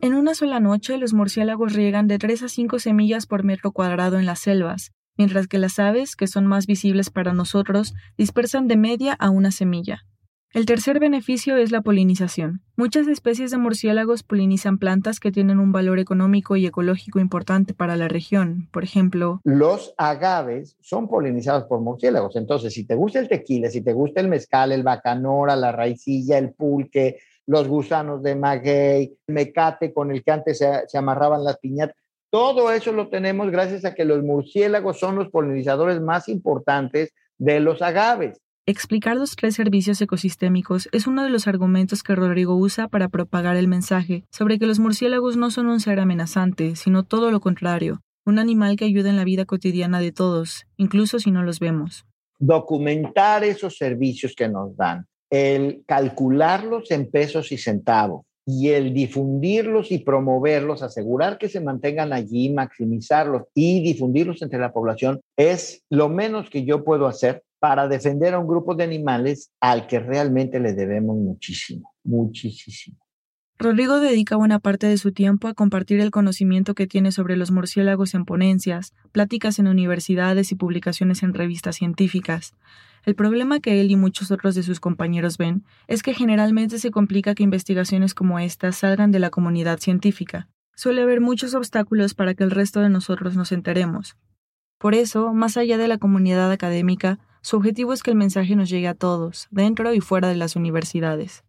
[0.00, 4.18] En una sola noche los murciélagos riegan de 3 a 5 semillas por metro cuadrado
[4.18, 8.78] en las selvas, mientras que las aves, que son más visibles para nosotros, dispersan de
[8.78, 10.06] media a una semilla.
[10.54, 12.62] El tercer beneficio es la polinización.
[12.74, 17.96] Muchas especies de murciélagos polinizan plantas que tienen un valor económico y ecológico importante para
[17.96, 18.70] la región.
[18.72, 22.34] Por ejemplo, los agaves son polinizados por murciélagos.
[22.36, 26.38] Entonces, si te gusta el tequila, si te gusta el mezcal, el bacanora, la raicilla,
[26.38, 31.44] el pulque, los gusanos de maguey, el mecate con el que antes se, se amarraban
[31.44, 31.99] las piñatas,
[32.30, 37.60] todo eso lo tenemos gracias a que los murciélagos son los polinizadores más importantes de
[37.60, 38.40] los agaves.
[38.66, 43.56] Explicar los tres servicios ecosistémicos es uno de los argumentos que Rodrigo usa para propagar
[43.56, 48.00] el mensaje sobre que los murciélagos no son un ser amenazante, sino todo lo contrario,
[48.24, 52.04] un animal que ayuda en la vida cotidiana de todos, incluso si no los vemos.
[52.38, 59.92] Documentar esos servicios que nos dan, el calcularlos en pesos y centavos y el difundirlos
[59.92, 66.08] y promoverlos, asegurar que se mantengan allí, maximizarlos y difundirlos entre la población es lo
[66.08, 70.58] menos que yo puedo hacer para defender a un grupo de animales al que realmente
[70.58, 72.96] le debemos muchísimo, muchísimo.
[73.58, 77.50] Rodrigo dedica buena parte de su tiempo a compartir el conocimiento que tiene sobre los
[77.50, 82.54] murciélagos en ponencias, pláticas en universidades y publicaciones en revistas científicas.
[83.04, 86.90] El problema que él y muchos otros de sus compañeros ven es que generalmente se
[86.90, 90.48] complica que investigaciones como estas salgan de la comunidad científica.
[90.74, 94.16] Suele haber muchos obstáculos para que el resto de nosotros nos enteremos.
[94.78, 98.68] Por eso, más allá de la comunidad académica, su objetivo es que el mensaje nos
[98.68, 101.44] llegue a todos, dentro y fuera de las universidades.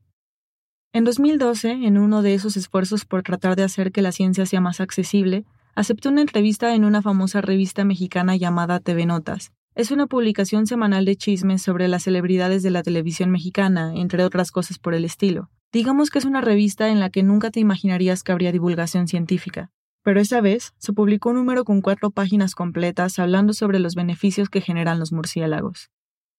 [0.94, 4.60] En 2012, en uno de esos esfuerzos por tratar de hacer que la ciencia sea
[4.60, 9.54] más accesible, aceptó una entrevista en una famosa revista mexicana llamada TV Notas.
[9.74, 14.52] Es una publicación semanal de chismes sobre las celebridades de la televisión mexicana, entre otras
[14.52, 15.50] cosas por el estilo.
[15.72, 19.72] Digamos que es una revista en la que nunca te imaginarías que habría divulgación científica.
[20.04, 24.50] Pero esa vez se publicó un número con cuatro páginas completas hablando sobre los beneficios
[24.50, 25.90] que generan los murciélagos.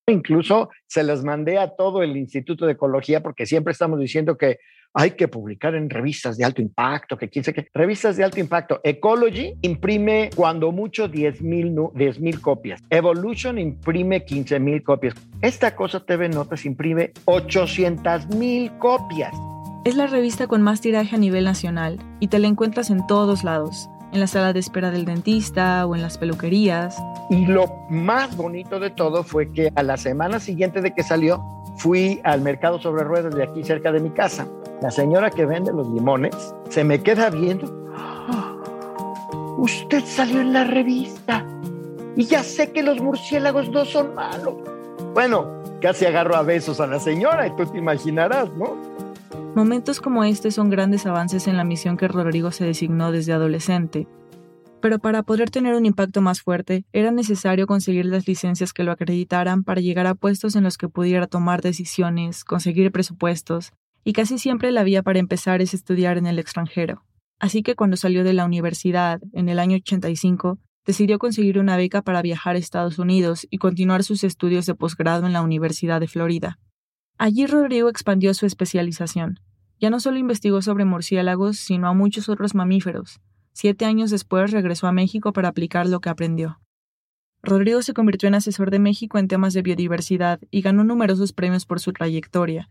[0.07, 4.59] Incluso se las mandé a todo el Instituto de Ecología porque siempre estamos diciendo que
[4.93, 7.67] hay que publicar en revistas de alto impacto, que quién qué.
[7.73, 8.79] Revistas de alto impacto.
[8.83, 12.81] Ecology imprime cuando mucho 10 mil copias.
[12.89, 15.15] Evolution imprime 15 mil copias.
[15.41, 19.33] Esta cosa TV Notas imprime 800 mil copias.
[19.85, 23.43] Es la revista con más tiraje a nivel nacional y te la encuentras en todos
[23.43, 26.95] lados, en la sala de espera del dentista o en las peluquerías.
[27.29, 31.43] Y lo más bonito de todo fue que a la semana siguiente de que salió,
[31.77, 34.47] fui al mercado sobre ruedas de aquí cerca de mi casa.
[34.81, 36.35] La señora que vende los limones
[36.69, 37.65] se me queda viendo.
[39.57, 41.45] Usted salió en la revista
[42.15, 44.55] y ya sé que los murciélagos no son malos.
[45.13, 45.47] Bueno,
[45.81, 48.75] casi agarro a besos a la señora y tú te imaginarás, ¿no?
[49.55, 54.07] Momentos como este son grandes avances en la misión que Rodrigo se designó desde adolescente.
[54.81, 58.91] Pero para poder tener un impacto más fuerte, era necesario conseguir las licencias que lo
[58.91, 64.39] acreditaran para llegar a puestos en los que pudiera tomar decisiones, conseguir presupuestos, y casi
[64.39, 67.05] siempre la vía para empezar es estudiar en el extranjero.
[67.39, 72.01] Así que cuando salió de la universidad, en el año 85, decidió conseguir una beca
[72.01, 76.07] para viajar a Estados Unidos y continuar sus estudios de posgrado en la Universidad de
[76.07, 76.57] Florida.
[77.17, 79.39] Allí Rodrigo expandió su especialización.
[79.79, 83.19] Ya no solo investigó sobre murciélagos, sino a muchos otros mamíferos.
[83.53, 86.59] Siete años después regresó a México para aplicar lo que aprendió.
[87.43, 91.65] Rodrigo se convirtió en asesor de México en temas de biodiversidad y ganó numerosos premios
[91.65, 92.69] por su trayectoria.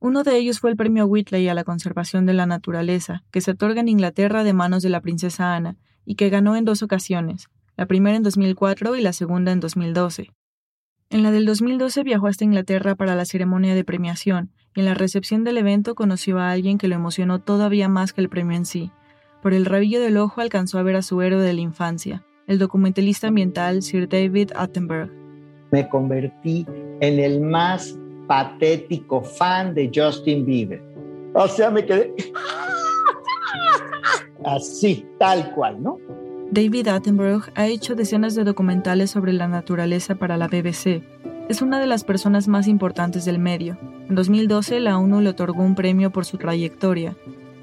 [0.00, 3.52] Uno de ellos fue el premio Whitley a la conservación de la naturaleza, que se
[3.52, 7.48] otorga en Inglaterra de manos de la princesa Ana, y que ganó en dos ocasiones,
[7.76, 10.32] la primera en 2004 y la segunda en 2012.
[11.12, 14.94] En la del 2012 viajó hasta Inglaterra para la ceremonia de premiación y en la
[14.94, 18.64] recepción del evento conoció a alguien que lo emocionó todavía más que el premio en
[18.64, 18.92] sí.
[19.42, 22.60] Por el rabillo del ojo alcanzó a ver a su héroe de la infancia, el
[22.60, 25.10] documentalista ambiental Sir David Attenborough.
[25.72, 26.64] Me convertí
[27.00, 30.80] en el más patético fan de Justin Bieber.
[31.34, 32.14] O sea, me quedé
[34.44, 35.98] así, tal cual, ¿no?
[36.52, 41.00] David Attenborough ha hecho decenas de documentales sobre la naturaleza para la BBC.
[41.48, 43.78] Es una de las personas más importantes del medio.
[44.08, 47.14] En 2012 la ONU le otorgó un premio por su trayectoria.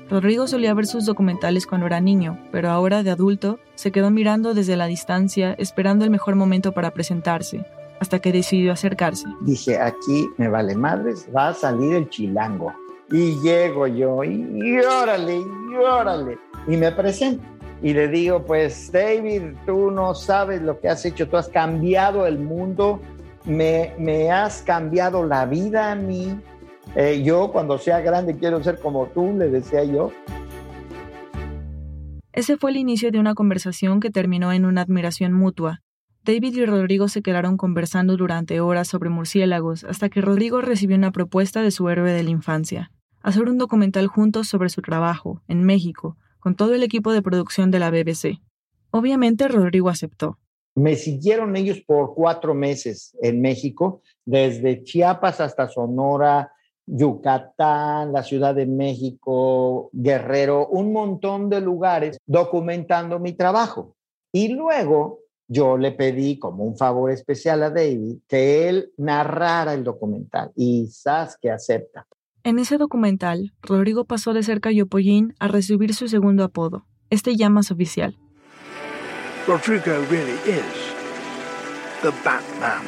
[0.10, 4.54] Rodrigo solía ver sus documentales cuando era niño, pero ahora de adulto se quedó mirando
[4.54, 7.65] desde la distancia, esperando el mejor momento para presentarse,
[8.00, 9.26] hasta que decidió acercarse.
[9.41, 12.73] Dije, aquí me vale madres, va a salir el chilango.
[13.12, 19.53] Y llego yo, y órale, y órale, y me presento y le digo, pues David,
[19.65, 22.99] tú no sabes lo que has hecho, tú has cambiado el mundo,
[23.45, 26.39] me, me has cambiado la vida a mí.
[26.95, 30.11] Eh, yo cuando sea grande quiero ser como tú, le decía yo.
[32.31, 35.81] Ese fue el inicio de una conversación que terminó en una admiración mutua.
[36.23, 41.11] David y Rodrigo se quedaron conversando durante horas sobre murciélagos hasta que Rodrigo recibió una
[41.11, 45.63] propuesta de su héroe de la infancia, hacer un documental juntos sobre su trabajo, en
[45.63, 48.39] México, con todo el equipo de producción de la BBC.
[48.91, 50.38] Obviamente Rodrigo aceptó.
[50.75, 56.53] Me siguieron ellos por cuatro meses en México, desde Chiapas hasta Sonora,
[56.86, 63.97] Yucatán, la Ciudad de México, Guerrero, un montón de lugares documentando mi trabajo.
[64.31, 69.83] Y luego yo le pedí como un favor especial a David que él narrara el
[69.83, 72.07] documental y sabes que acepta.
[72.47, 77.49] En ese documental, Rodrigo pasó de ser Cayopollín a recibir su segundo apodo, este ya
[77.49, 78.17] más oficial.
[79.45, 80.63] Rodrigo really is
[82.01, 82.83] the Batman.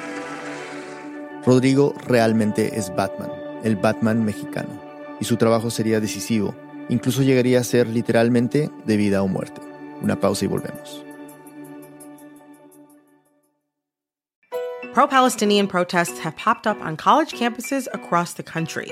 [1.45, 3.31] Rodrigo realmente es Batman,
[3.65, 4.81] el Batman mexicano,
[5.19, 6.55] y su trabajo sería decisivo,
[6.87, 9.59] incluso llegaría a ser literalmente de vida o muerte.
[10.01, 11.03] Una pausa y volvemos.
[14.93, 18.89] Pro Palestinian protests have popped up on college campuses across the country.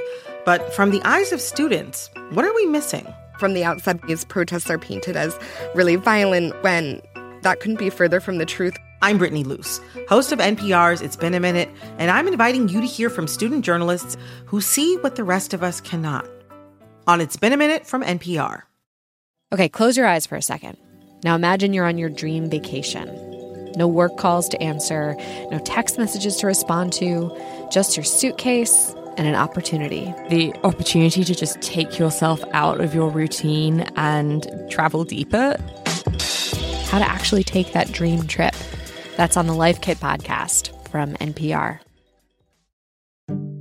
[0.47, 3.05] But from the eyes of students, what are we missing?
[3.37, 5.37] From the outside, these protests are painted as
[5.75, 7.01] really violent when
[7.41, 8.73] that couldn't be further from the truth.
[9.01, 12.87] I'm Brittany Luce, host of NPR's It's Been a Minute, and I'm inviting you to
[12.87, 16.25] hear from student journalists who see what the rest of us cannot.
[17.07, 18.61] On It's Been a Minute from NPR.
[19.51, 20.77] Okay, close your eyes for a second.
[21.25, 23.09] Now imagine you're on your dream vacation.
[23.75, 25.17] No work calls to answer,
[25.51, 27.37] no text messages to respond to,
[27.69, 30.13] just your suitcase and an opportunity.
[30.29, 35.57] The opportunity to just take yourself out of your routine and travel deeper.
[36.85, 38.55] How to actually take that dream trip.
[39.17, 41.79] That's on the Life Kit podcast from NPR.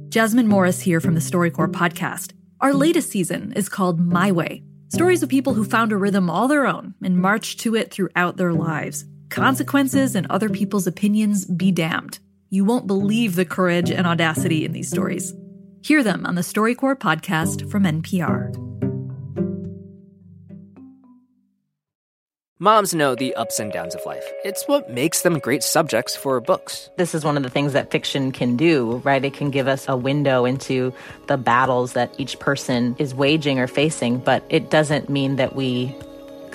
[0.08, 2.32] Jasmine Morris here from the StoryCorps podcast.
[2.60, 6.48] Our latest season is called My Way stories of people who found a rhythm all
[6.48, 9.04] their own and marched to it throughout their lives.
[9.28, 12.18] Consequences and other people's opinions be damned.
[12.48, 15.34] You won't believe the courage and audacity in these stories.
[15.86, 18.52] Hear them on the StoryCorps podcast from NPR.
[22.58, 24.24] Moms know the ups and downs of life.
[24.44, 26.90] It's what makes them great subjects for books.
[26.96, 29.24] This is one of the things that fiction can do, right?
[29.24, 30.92] It can give us a window into
[31.28, 35.94] the battles that each person is waging or facing, but it doesn't mean that we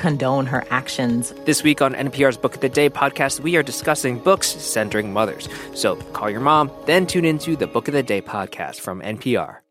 [0.02, 1.34] condone her actions.
[1.46, 5.48] This week on NPR's Book of the Day podcast, we are discussing books centering mothers.
[5.74, 9.62] So call your mom, then tune into the Book of the Day podcast from NPR.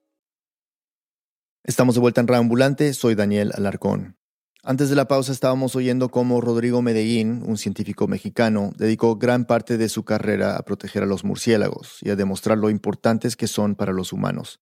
[1.63, 4.17] Estamos de vuelta en Reambulante, soy Daniel Alarcón.
[4.63, 9.79] Antes de la pausa estábamos oyendo cómo Rodrigo Medellín, un científico mexicano, dedicó gran parte
[9.79, 13.75] de su carrera a proteger a los murciélagos y a demostrar lo importantes que son
[13.75, 14.61] para los humanos.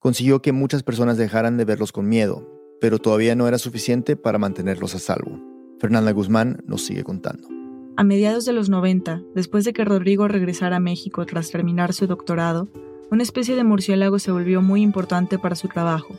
[0.00, 4.38] Consiguió que muchas personas dejaran de verlos con miedo, pero todavía no era suficiente para
[4.38, 5.38] mantenerlos a salvo.
[5.78, 7.48] Fernanda Guzmán nos sigue contando.
[7.96, 12.06] A mediados de los 90, después de que Rodrigo regresara a México tras terminar su
[12.06, 12.68] doctorado,
[13.10, 16.14] una especie de murciélago se volvió muy importante para su trabajo,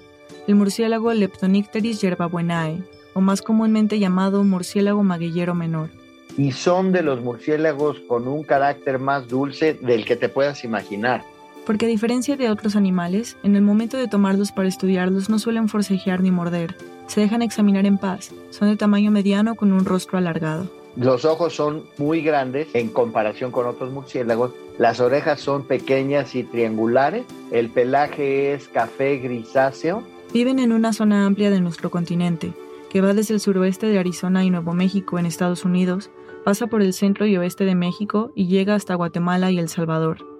[0.47, 5.89] el murciélago Leptonicteris yerbabuenae, o más comúnmente llamado murciélago maguillero menor.
[6.38, 11.24] Y son de los murciélagos con un carácter más dulce del que te puedas imaginar.
[11.65, 15.69] Porque a diferencia de otros animales, en el momento de tomarlos para estudiarlos no suelen
[15.69, 16.76] forcejear ni morder,
[17.08, 20.69] se dejan examinar en paz, son de tamaño mediano con un rostro alargado.
[20.95, 26.43] Los ojos son muy grandes en comparación con otros murciélagos, las orejas son pequeñas y
[26.43, 30.04] triangulares, el pelaje es café grisáceo.
[30.34, 32.54] Viven en una zona amplia de nuestro continente,
[32.89, 36.10] que va desde el suroeste de Arizona y Nuevo México en Estados Unidos,
[36.43, 40.31] pasa por el centro y oeste de México y llega hasta Guatemala y El Salvador.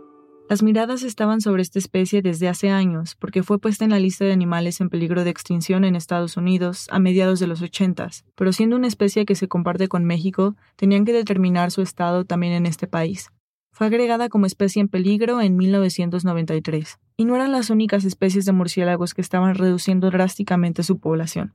[0.52, 4.26] Las miradas estaban sobre esta especie desde hace años, porque fue puesta en la lista
[4.26, 8.52] de animales en peligro de extinción en Estados Unidos a mediados de los 80, pero
[8.52, 12.66] siendo una especie que se comparte con México, tenían que determinar su estado también en
[12.66, 13.30] este país.
[13.72, 18.52] Fue agregada como especie en peligro en 1993, y no eran las únicas especies de
[18.52, 21.54] murciélagos que estaban reduciendo drásticamente su población.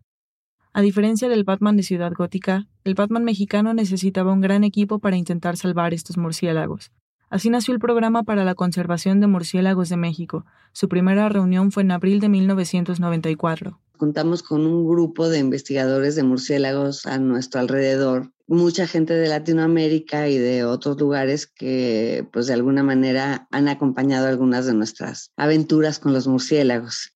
[0.73, 5.19] A diferencia del Batman de Ciudad Gótica, el Batman mexicano necesitaba un gran equipo para
[5.19, 6.93] intentar salvar estos murciélagos.
[7.29, 10.47] Así nació el Programa para la Conservación de Murciélagos de México.
[10.73, 13.81] Su primera reunión fue en abril de 1994.
[13.97, 20.29] Contamos con un grupo de investigadores de murciélagos a nuestro alrededor, mucha gente de Latinoamérica
[20.29, 25.99] y de otros lugares que pues de alguna manera han acompañado algunas de nuestras aventuras
[25.99, 27.13] con los murciélagos.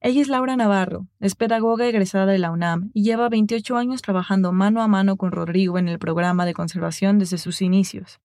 [0.00, 4.52] Ella es Laura Navarro, es pedagoga egresada de la UNAM y lleva 28 años trabajando
[4.52, 8.20] mano a mano con Rodrigo en el programa de conservación desde sus inicios.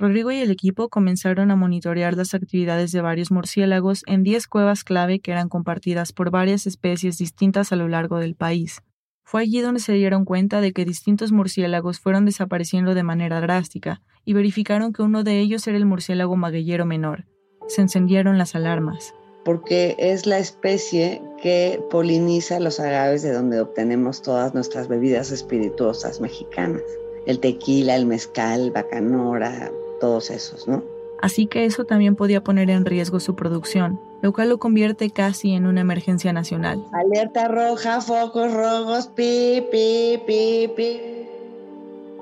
[0.00, 4.82] Rodrigo y el equipo comenzaron a monitorear las actividades de varios murciélagos en 10 cuevas
[4.82, 8.80] clave que eran compartidas por varias especies distintas a lo largo del país.
[9.24, 14.00] Fue allí donde se dieron cuenta de que distintos murciélagos fueron desapareciendo de manera drástica
[14.24, 17.26] y verificaron que uno de ellos era el murciélago maguillero menor.
[17.68, 19.14] Se encendieron las alarmas
[19.44, 26.20] porque es la especie que poliniza los agaves de donde obtenemos todas nuestras bebidas espirituosas
[26.20, 26.82] mexicanas.
[27.26, 29.70] El tequila, el mezcal, bacanora,
[30.00, 30.82] todos esos, ¿no?
[31.22, 35.52] Así que eso también podía poner en riesgo su producción, lo cual lo convierte casi
[35.52, 36.82] en una emergencia nacional.
[36.92, 41.00] Alerta roja, focos rojos, pi, pi, pi, pi.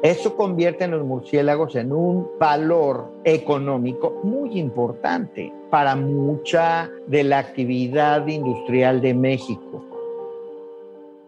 [0.02, 7.38] Eso convierte a los murciélagos en un valor económico muy importante para mucha de la
[7.38, 9.84] actividad industrial de México.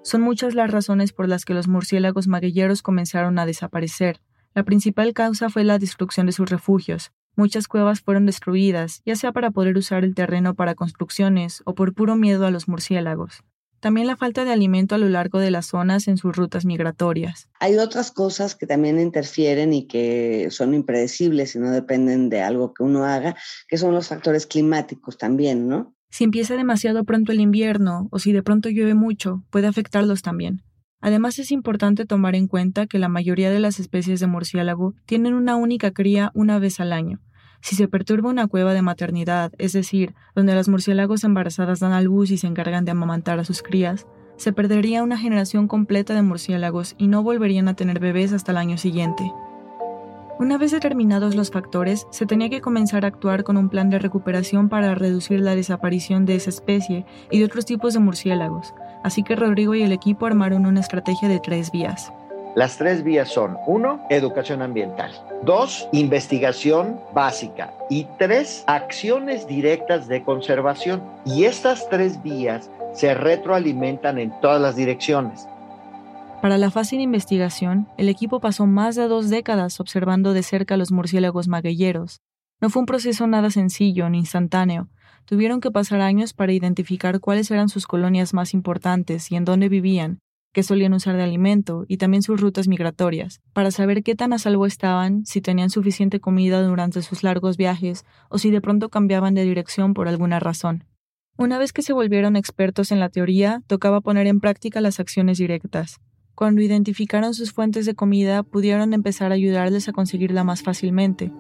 [0.02, 4.20] Son muchas las razones por las que los murciélagos maguilleros comenzaron a desaparecer.
[4.52, 7.12] La principal causa fue la destrucción de sus refugios.
[7.36, 11.94] Muchas cuevas fueron destruidas, ya sea para poder usar el terreno para construcciones o por
[11.94, 13.44] puro miedo a los murciélagos.
[13.78, 17.48] También la falta de alimento a lo largo de las zonas en sus rutas migratorias.
[17.60, 22.74] Hay otras cosas que también interfieren y que son impredecibles y no dependen de algo
[22.74, 23.36] que uno haga,
[23.68, 25.94] que son los factores climáticos también, ¿no?
[26.10, 30.62] Si empieza demasiado pronto el invierno o si de pronto llueve mucho, puede afectarlos también.
[31.00, 35.34] Además es importante tomar en cuenta que la mayoría de las especies de murciélago tienen
[35.34, 37.20] una única cría una vez al año,
[37.62, 42.00] si se perturba una cueva de maternidad, es decir, donde las murciélagos embarazadas dan a
[42.00, 46.22] luz y se encargan de amamantar a sus crías, se perdería una generación completa de
[46.22, 49.30] murciélagos y no volverían a tener bebés hasta el año siguiente.
[50.38, 53.98] Una vez determinados los factores, se tenía que comenzar a actuar con un plan de
[53.98, 58.72] recuperación para reducir la desaparición de esa especie y de otros tipos de murciélagos,
[59.02, 62.12] así que Rodrigo y el equipo armaron una estrategia de tres vías.
[62.56, 65.12] Las tres vías son, uno, educación ambiental,
[65.44, 71.00] dos, investigación básica y tres, acciones directas de conservación.
[71.24, 75.46] Y estas tres vías se retroalimentan en todas las direcciones.
[76.42, 80.76] Para la fase de investigación, el equipo pasó más de dos décadas observando de cerca
[80.76, 82.20] los murciélagos maguilleros.
[82.60, 84.88] No fue un proceso nada sencillo ni instantáneo.
[85.30, 89.68] Tuvieron que pasar años para identificar cuáles eran sus colonias más importantes y en dónde
[89.68, 90.18] vivían,
[90.52, 94.40] que solían usar de alimento y también sus rutas migratorias, para saber qué tan a
[94.40, 99.36] salvo estaban, si tenían suficiente comida durante sus largos viajes o si de pronto cambiaban
[99.36, 100.82] de dirección por alguna razón.
[101.38, 105.38] Una vez que se volvieron expertos en la teoría, tocaba poner en práctica las acciones
[105.38, 106.00] directas.
[106.34, 111.30] Cuando identificaron sus fuentes de comida, pudieron empezar a ayudarles a conseguirla más fácilmente.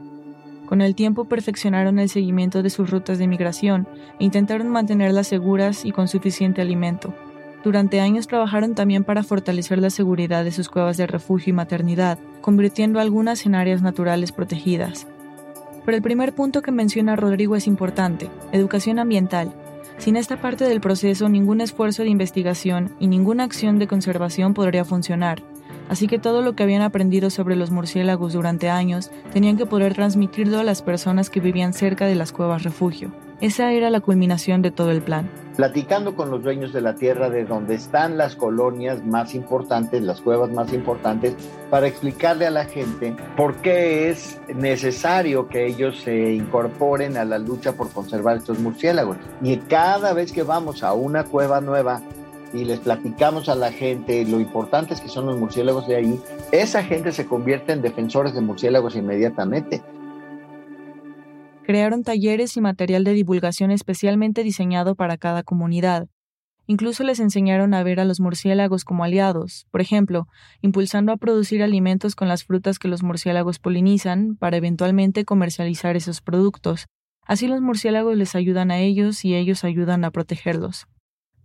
[0.70, 3.88] Con el tiempo perfeccionaron el seguimiento de sus rutas de migración
[4.20, 7.12] e intentaron mantenerlas seguras y con suficiente alimento.
[7.64, 12.20] Durante años trabajaron también para fortalecer la seguridad de sus cuevas de refugio y maternidad,
[12.40, 15.08] convirtiendo algunas en áreas naturales protegidas.
[15.84, 19.52] Pero el primer punto que menciona Rodrigo es importante, educación ambiental.
[19.98, 24.84] Sin esta parte del proceso, ningún esfuerzo de investigación y ninguna acción de conservación podría
[24.84, 25.42] funcionar.
[25.90, 29.92] Así que todo lo que habían aprendido sobre los murciélagos durante años tenían que poder
[29.94, 33.10] transmitirlo a las personas que vivían cerca de las cuevas refugio.
[33.40, 37.28] Esa era la culminación de todo el plan platicando con los dueños de la tierra
[37.28, 41.34] de donde están las colonias más importantes, las cuevas más importantes,
[41.68, 47.38] para explicarle a la gente por qué es necesario que ellos se incorporen a la
[47.38, 49.18] lucha por conservar estos murciélagos.
[49.42, 52.00] Y cada vez que vamos a una cueva nueva,
[52.52, 56.20] y les platicamos a la gente lo importantes que son los murciélagos de ahí,
[56.52, 59.82] esa gente se convierte en defensores de murciélagos inmediatamente
[61.70, 66.08] crearon talleres y material de divulgación especialmente diseñado para cada comunidad.
[66.66, 70.26] Incluso les enseñaron a ver a los murciélagos como aliados, por ejemplo,
[70.62, 76.20] impulsando a producir alimentos con las frutas que los murciélagos polinizan para eventualmente comercializar esos
[76.20, 76.86] productos.
[77.24, 80.88] Así los murciélagos les ayudan a ellos y ellos ayudan a protegerlos.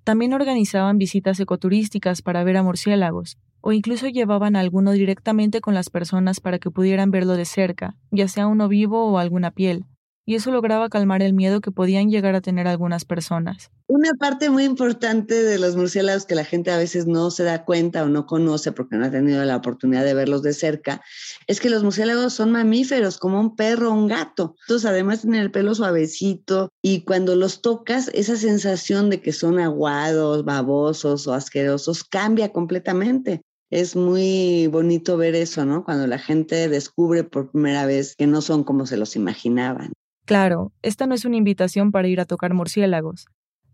[0.06, 5.74] También organizaban visitas ecoturísticas para ver a murciélagos, o incluso llevaban a alguno directamente con
[5.74, 9.86] las personas para que pudieran verlo de cerca, ya sea uno vivo o alguna piel
[10.26, 13.72] y eso lograba calmar el miedo que podían llegar a tener algunas personas.
[13.88, 17.64] Una parte muy importante de los murciélagos que la gente a veces no se da
[17.66, 21.02] cuenta o no conoce porque no ha tenido la oportunidad de verlos de cerca,
[21.46, 24.56] es que los murciélagos son mamíferos, como un perro o un gato.
[24.62, 29.60] Entonces, además tienen el pelo suavecito y cuando los tocas, esa sensación de que son
[29.60, 35.84] aguados, babosos o asquerosos cambia completamente es muy bonito ver eso, ¿no?
[35.84, 39.92] Cuando la gente descubre por primera vez que no son como se los imaginaban.
[40.26, 43.28] Claro, esta no es una invitación para ir a tocar murciélagos.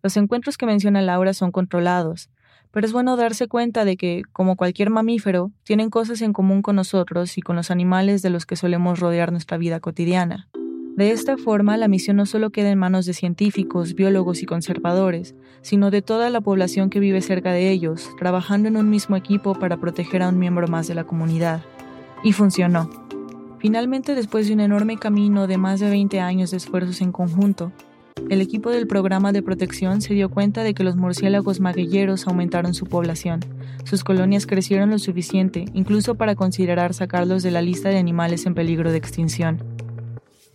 [0.03, 2.29] Los encuentros que menciona Laura son controlados,
[2.71, 6.75] pero es bueno darse cuenta de que, como cualquier mamífero, tienen cosas en común con
[6.75, 10.49] nosotros y con los animales de los que solemos rodear nuestra vida cotidiana.
[10.97, 15.35] De esta forma, la misión no solo queda en manos de científicos, biólogos y conservadores,
[15.61, 19.55] sino de toda la población que vive cerca de ellos, trabajando en un mismo equipo
[19.55, 21.63] para proteger a un miembro más de la comunidad.
[22.23, 23.00] Y funcionó.
[23.61, 27.71] Finalmente, después de un enorme camino de más de 20 años de esfuerzos en conjunto,
[28.27, 32.73] el equipo del programa de protección se dio cuenta de que los murciélagos maguilleros aumentaron
[32.73, 33.39] su población.
[33.83, 38.55] Sus colonias crecieron lo suficiente, incluso para considerar sacarlos de la lista de animales en
[38.55, 39.63] peligro de extinción.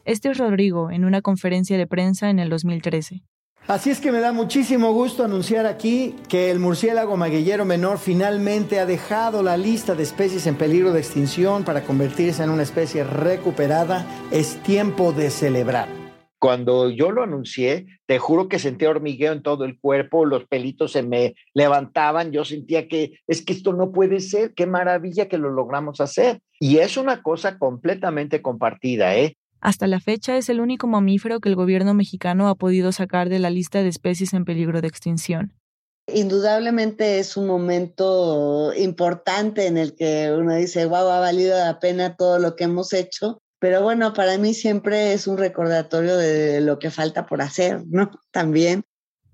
[0.04, 3.22] Este es Rodrigo en una conferencia de prensa en el 2013.
[3.68, 8.78] Así es que me da muchísimo gusto anunciar aquí que el murciélago maguillero menor finalmente
[8.78, 13.02] ha dejado la lista de especies en peligro de extinción para convertirse en una especie
[13.02, 14.06] recuperada.
[14.30, 15.88] Es tiempo de celebrar.
[16.38, 20.92] Cuando yo lo anuncié, te juro que sentía hormigueo en todo el cuerpo, los pelitos
[20.92, 25.38] se me levantaban, yo sentía que es que esto no puede ser, qué maravilla que
[25.38, 26.38] lo logramos hacer.
[26.60, 29.36] Y es una cosa completamente compartida, ¿eh?
[29.66, 33.40] Hasta la fecha es el único mamífero que el gobierno mexicano ha podido sacar de
[33.40, 35.54] la lista de especies en peligro de extinción.
[36.06, 42.14] Indudablemente es un momento importante en el que uno dice, wow, ha valido la pena
[42.14, 46.78] todo lo que hemos hecho, pero bueno, para mí siempre es un recordatorio de lo
[46.78, 48.12] que falta por hacer, ¿no?
[48.30, 48.84] También.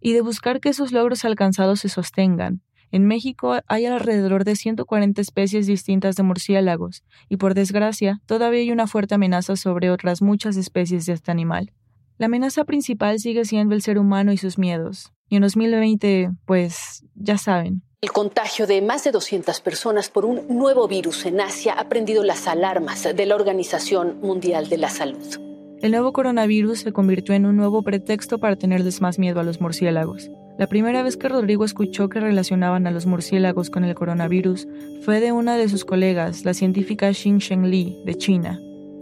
[0.00, 2.62] Y de buscar que esos logros alcanzados se sostengan,
[2.92, 8.70] en México hay alrededor de 140 especies distintas de murciélagos, y por desgracia, todavía hay
[8.70, 11.72] una fuerte amenaza sobre otras muchas especies de este animal.
[12.18, 15.12] La amenaza principal sigue siendo el ser humano y sus miedos.
[15.28, 17.82] Y en 2020, pues, ya saben.
[18.02, 22.22] El contagio de más de 200 personas por un nuevo virus en Asia ha prendido
[22.22, 25.40] las alarmas de la Organización Mundial de la Salud.
[25.80, 29.60] El nuevo coronavirus se convirtió en un nuevo pretexto para tenerles más miedo a los
[29.60, 30.30] murciélagos.
[30.62, 34.68] La primera vez que Rodrigo escuchó que relacionaban a los murciélagos con el coronavirus
[35.04, 38.60] fue de una de sus colegas, la científica Xin Li, de China.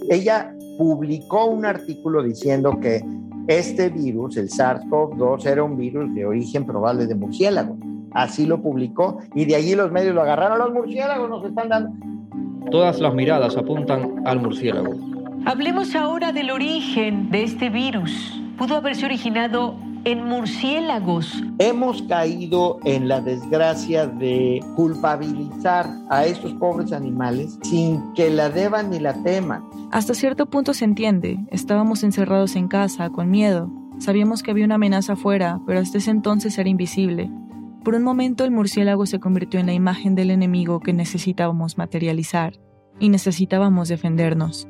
[0.08, 3.04] Ella publicó un artículo diciendo que
[3.46, 7.76] este virus, el SARS-CoV-2, era un virus de origen probable de murciélago.
[8.12, 10.60] Así lo publicó y de allí los medios lo agarraron.
[10.60, 12.70] Los murciélagos nos están dando.
[12.70, 14.94] Todas las miradas apuntan al murciélago.
[15.44, 18.40] Hablemos ahora del origen de este virus.
[18.56, 21.42] Pudo haberse originado en murciélagos.
[21.58, 28.90] Hemos caído en la desgracia de culpabilizar a estos pobres animales sin que la deban
[28.90, 29.64] ni la teman.
[29.90, 31.38] Hasta cierto punto se entiende.
[31.50, 33.70] Estábamos encerrados en casa, con miedo.
[33.98, 37.30] Sabíamos que había una amenaza afuera, pero hasta ese entonces era invisible.
[37.84, 42.54] Por un momento el murciélago se convirtió en la imagen del enemigo que necesitábamos materializar
[42.98, 44.68] y necesitábamos defendernos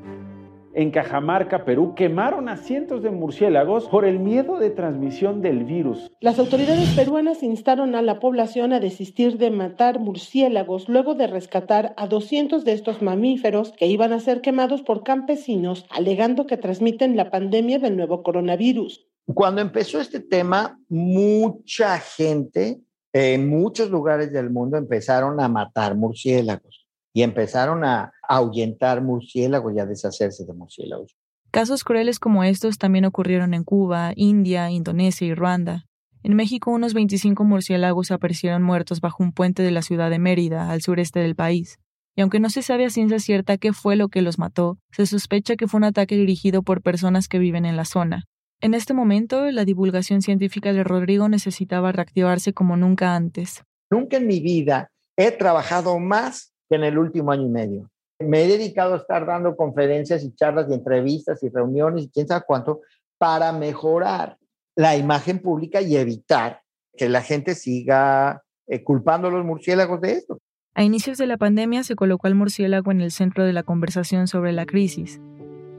[0.72, 6.10] en Cajamarca, Perú, quemaron a cientos de murciélagos por el miedo de transmisión del virus.
[6.20, 11.94] Las autoridades peruanas instaron a la población a desistir de matar murciélagos luego de rescatar
[11.96, 17.16] a 200 de estos mamíferos que iban a ser quemados por campesinos, alegando que transmiten
[17.16, 19.06] la pandemia del nuevo coronavirus.
[19.34, 22.80] Cuando empezó este tema, mucha gente
[23.12, 26.79] en muchos lugares del mundo empezaron a matar murciélagos
[27.12, 31.16] y empezaron a ahuyentar murciélagos y a deshacerse de murciélagos.
[31.50, 35.86] Casos crueles como estos también ocurrieron en Cuba, India, Indonesia y Ruanda.
[36.22, 40.70] En México unos 25 murciélagos aparecieron muertos bajo un puente de la ciudad de Mérida,
[40.70, 41.78] al sureste del país.
[42.14, 45.06] Y aunque no se sabe a ciencia cierta qué fue lo que los mató, se
[45.06, 48.24] sospecha que fue un ataque dirigido por personas que viven en la zona.
[48.60, 53.64] En este momento, la divulgación científica de Rodrigo necesitaba reactivarse como nunca antes.
[53.90, 57.90] Nunca en mi vida he trabajado más en el último año y medio.
[58.18, 62.28] Me he dedicado a estar dando conferencias y charlas y entrevistas y reuniones y quién
[62.28, 62.80] sabe cuánto
[63.18, 64.36] para mejorar
[64.76, 66.62] la imagen pública y evitar
[66.96, 70.38] que la gente siga eh, culpando a los murciélagos de esto.
[70.74, 74.28] A inicios de la pandemia se colocó al murciélago en el centro de la conversación
[74.28, 75.20] sobre la crisis.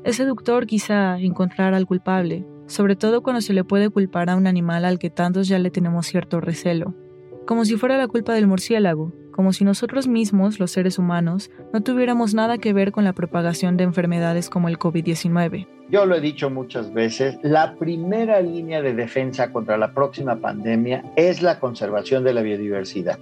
[0.04, 4.48] Es seductor quizá encontrar al culpable, sobre todo cuando se le puede culpar a un
[4.48, 6.96] animal al que tantos ya le tenemos cierto recelo
[7.46, 11.82] como si fuera la culpa del murciélago, como si nosotros mismos, los seres humanos, no
[11.82, 15.68] tuviéramos nada que ver con la propagación de enfermedades como el COVID-19.
[15.90, 21.04] Yo lo he dicho muchas veces, la primera línea de defensa contra la próxima pandemia
[21.16, 23.20] es la conservación de la biodiversidad.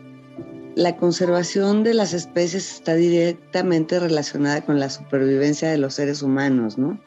[0.75, 6.77] La conservación de las especies está directamente relacionada con la supervivencia de los seres humanos,
[6.77, 6.99] ¿no?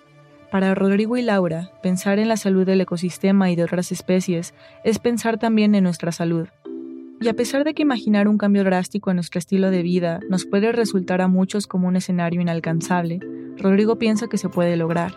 [0.50, 4.52] Para Rodrigo y Laura, pensar en la salud del ecosistema y de otras especies
[4.84, 6.48] es pensar también en nuestra salud.
[7.22, 10.44] Y a pesar de que imaginar un cambio drástico en nuestro estilo de vida nos
[10.44, 13.20] puede resultar a muchos como un escenario inalcanzable,
[13.58, 15.14] Rodrigo piensa que se puede lograr.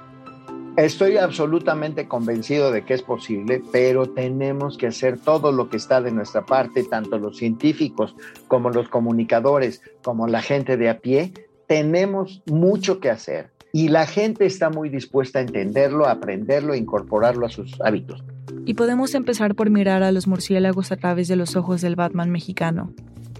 [0.78, 6.00] Estoy absolutamente convencido de que es posible, pero tenemos que hacer todo lo que está
[6.00, 8.16] de nuestra parte, tanto los científicos
[8.48, 11.34] como los comunicadores, como la gente de a pie.
[11.66, 17.48] Tenemos mucho que hacer y la gente está muy dispuesta a entenderlo, aprenderlo e incorporarlo
[17.48, 18.24] a sus hábitos.
[18.68, 22.32] Y podemos empezar por mirar a los murciélagos a través de los ojos del Batman
[22.32, 22.92] mexicano.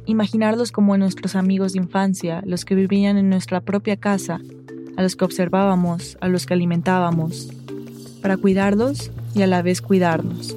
[0.06, 4.40] Imaginarlos como nuestros amigos de infancia, los que vivían en nuestra propia casa,
[4.96, 7.50] a los que observábamos, a los que alimentábamos,
[8.22, 10.56] para cuidarlos y a la vez cuidarnos.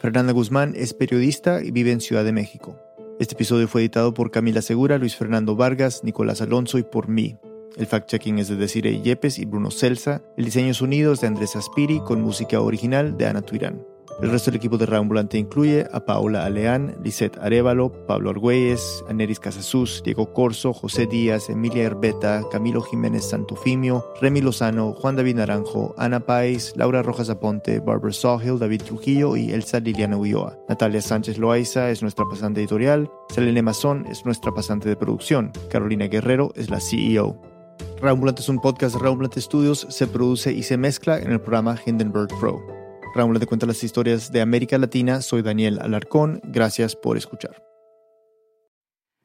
[0.00, 2.76] Fernanda Guzmán es periodista y vive en Ciudad de México.
[3.18, 7.38] Este episodio fue editado por Camila Segura, Luis Fernando Vargas, Nicolás Alonso y por mí,
[7.76, 10.22] El fact-checking es de Desiree Yepes y Bruno Celsa.
[10.36, 13.82] El diseño sonido es de Andrés Aspiri con música original de Ana Tuirán.
[14.22, 19.40] El resto del equipo de Reambulante incluye a Paola Aleán, Lisette Arevalo, Pablo Argüelles, Aneris
[19.40, 25.96] Casasus, Diego Corso, José Díaz, Emilia Herbeta, Camilo Jiménez Santofimio, Remy Lozano, Juan David Naranjo,
[25.98, 30.56] Ana Páez, Laura Rojas Aponte, Barbara Sawhill, David Trujillo y Elsa Liliana Ulloa.
[30.68, 36.06] Natalia Sánchez Loaiza es nuestra pasante editorial, Selene Mazón es nuestra pasante de producción, Carolina
[36.06, 37.53] Guerrero es la CEO.
[38.00, 41.78] Reambulante es un podcast de Reambulante Studios, se produce y se mezcla en el programa
[41.86, 42.74] Hindenburg Pro.
[43.14, 45.22] Te cuenta las historias de América Latina.
[45.22, 46.40] Soy Daniel Alarcón.
[46.42, 47.56] Gracias por escuchar.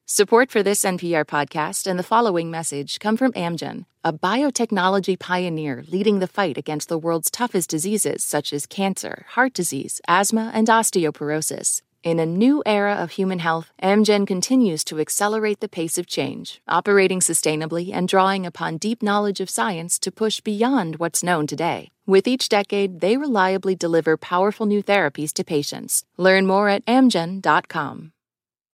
[0.06, 5.84] Support for this NPR podcast and the following message come from Amgen, a biotechnology pioneer
[5.88, 10.68] leading the fight against the world's toughest diseases such as cancer, heart disease, asthma, and
[10.68, 11.82] osteoporosis.
[12.02, 16.62] In a new era of human health, Amgen continues to accelerate the pace of change,
[16.66, 21.89] operating sustainably and drawing upon deep knowledge of science to push beyond what's known today.
[22.08, 26.06] With each decade, they reliably deliver powerful new therapies to patients.
[26.16, 28.14] Learn more at amgen.com.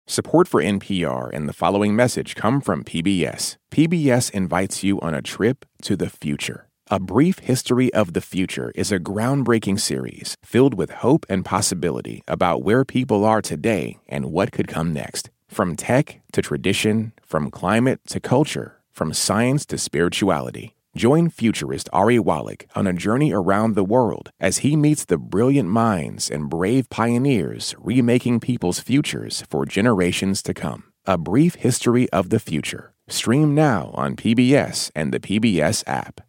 [0.07, 3.57] Support for NPR and the following message come from PBS.
[3.69, 6.70] PBS invites you on a trip to the future.
[6.93, 12.21] A Brief History of the Future is a groundbreaking series filled with hope and possibility
[12.27, 15.29] about where people are today and what could come next.
[15.47, 20.75] From tech to tradition, from climate to culture, from science to spirituality.
[20.93, 25.69] Join futurist Ari Wallach on a journey around the world as he meets the brilliant
[25.69, 30.91] minds and brave pioneers remaking people's futures for generations to come.
[31.05, 32.93] A Brief History of the Future.
[33.07, 36.19] Stream now on PBS and the PBS app.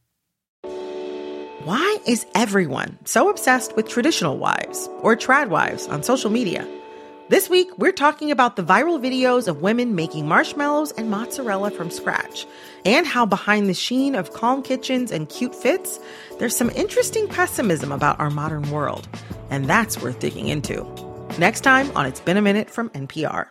[1.64, 6.66] Why is everyone so obsessed with traditional wives or trad wives on social media?
[7.28, 11.88] This week, we're talking about the viral videos of women making marshmallows and mozzarella from
[11.88, 12.46] scratch,
[12.84, 16.00] and how behind the sheen of calm kitchens and cute fits,
[16.40, 19.08] there's some interesting pessimism about our modern world.
[19.48, 20.84] And that's worth digging into.
[21.38, 23.46] Next time on It's Been a Minute from NPR.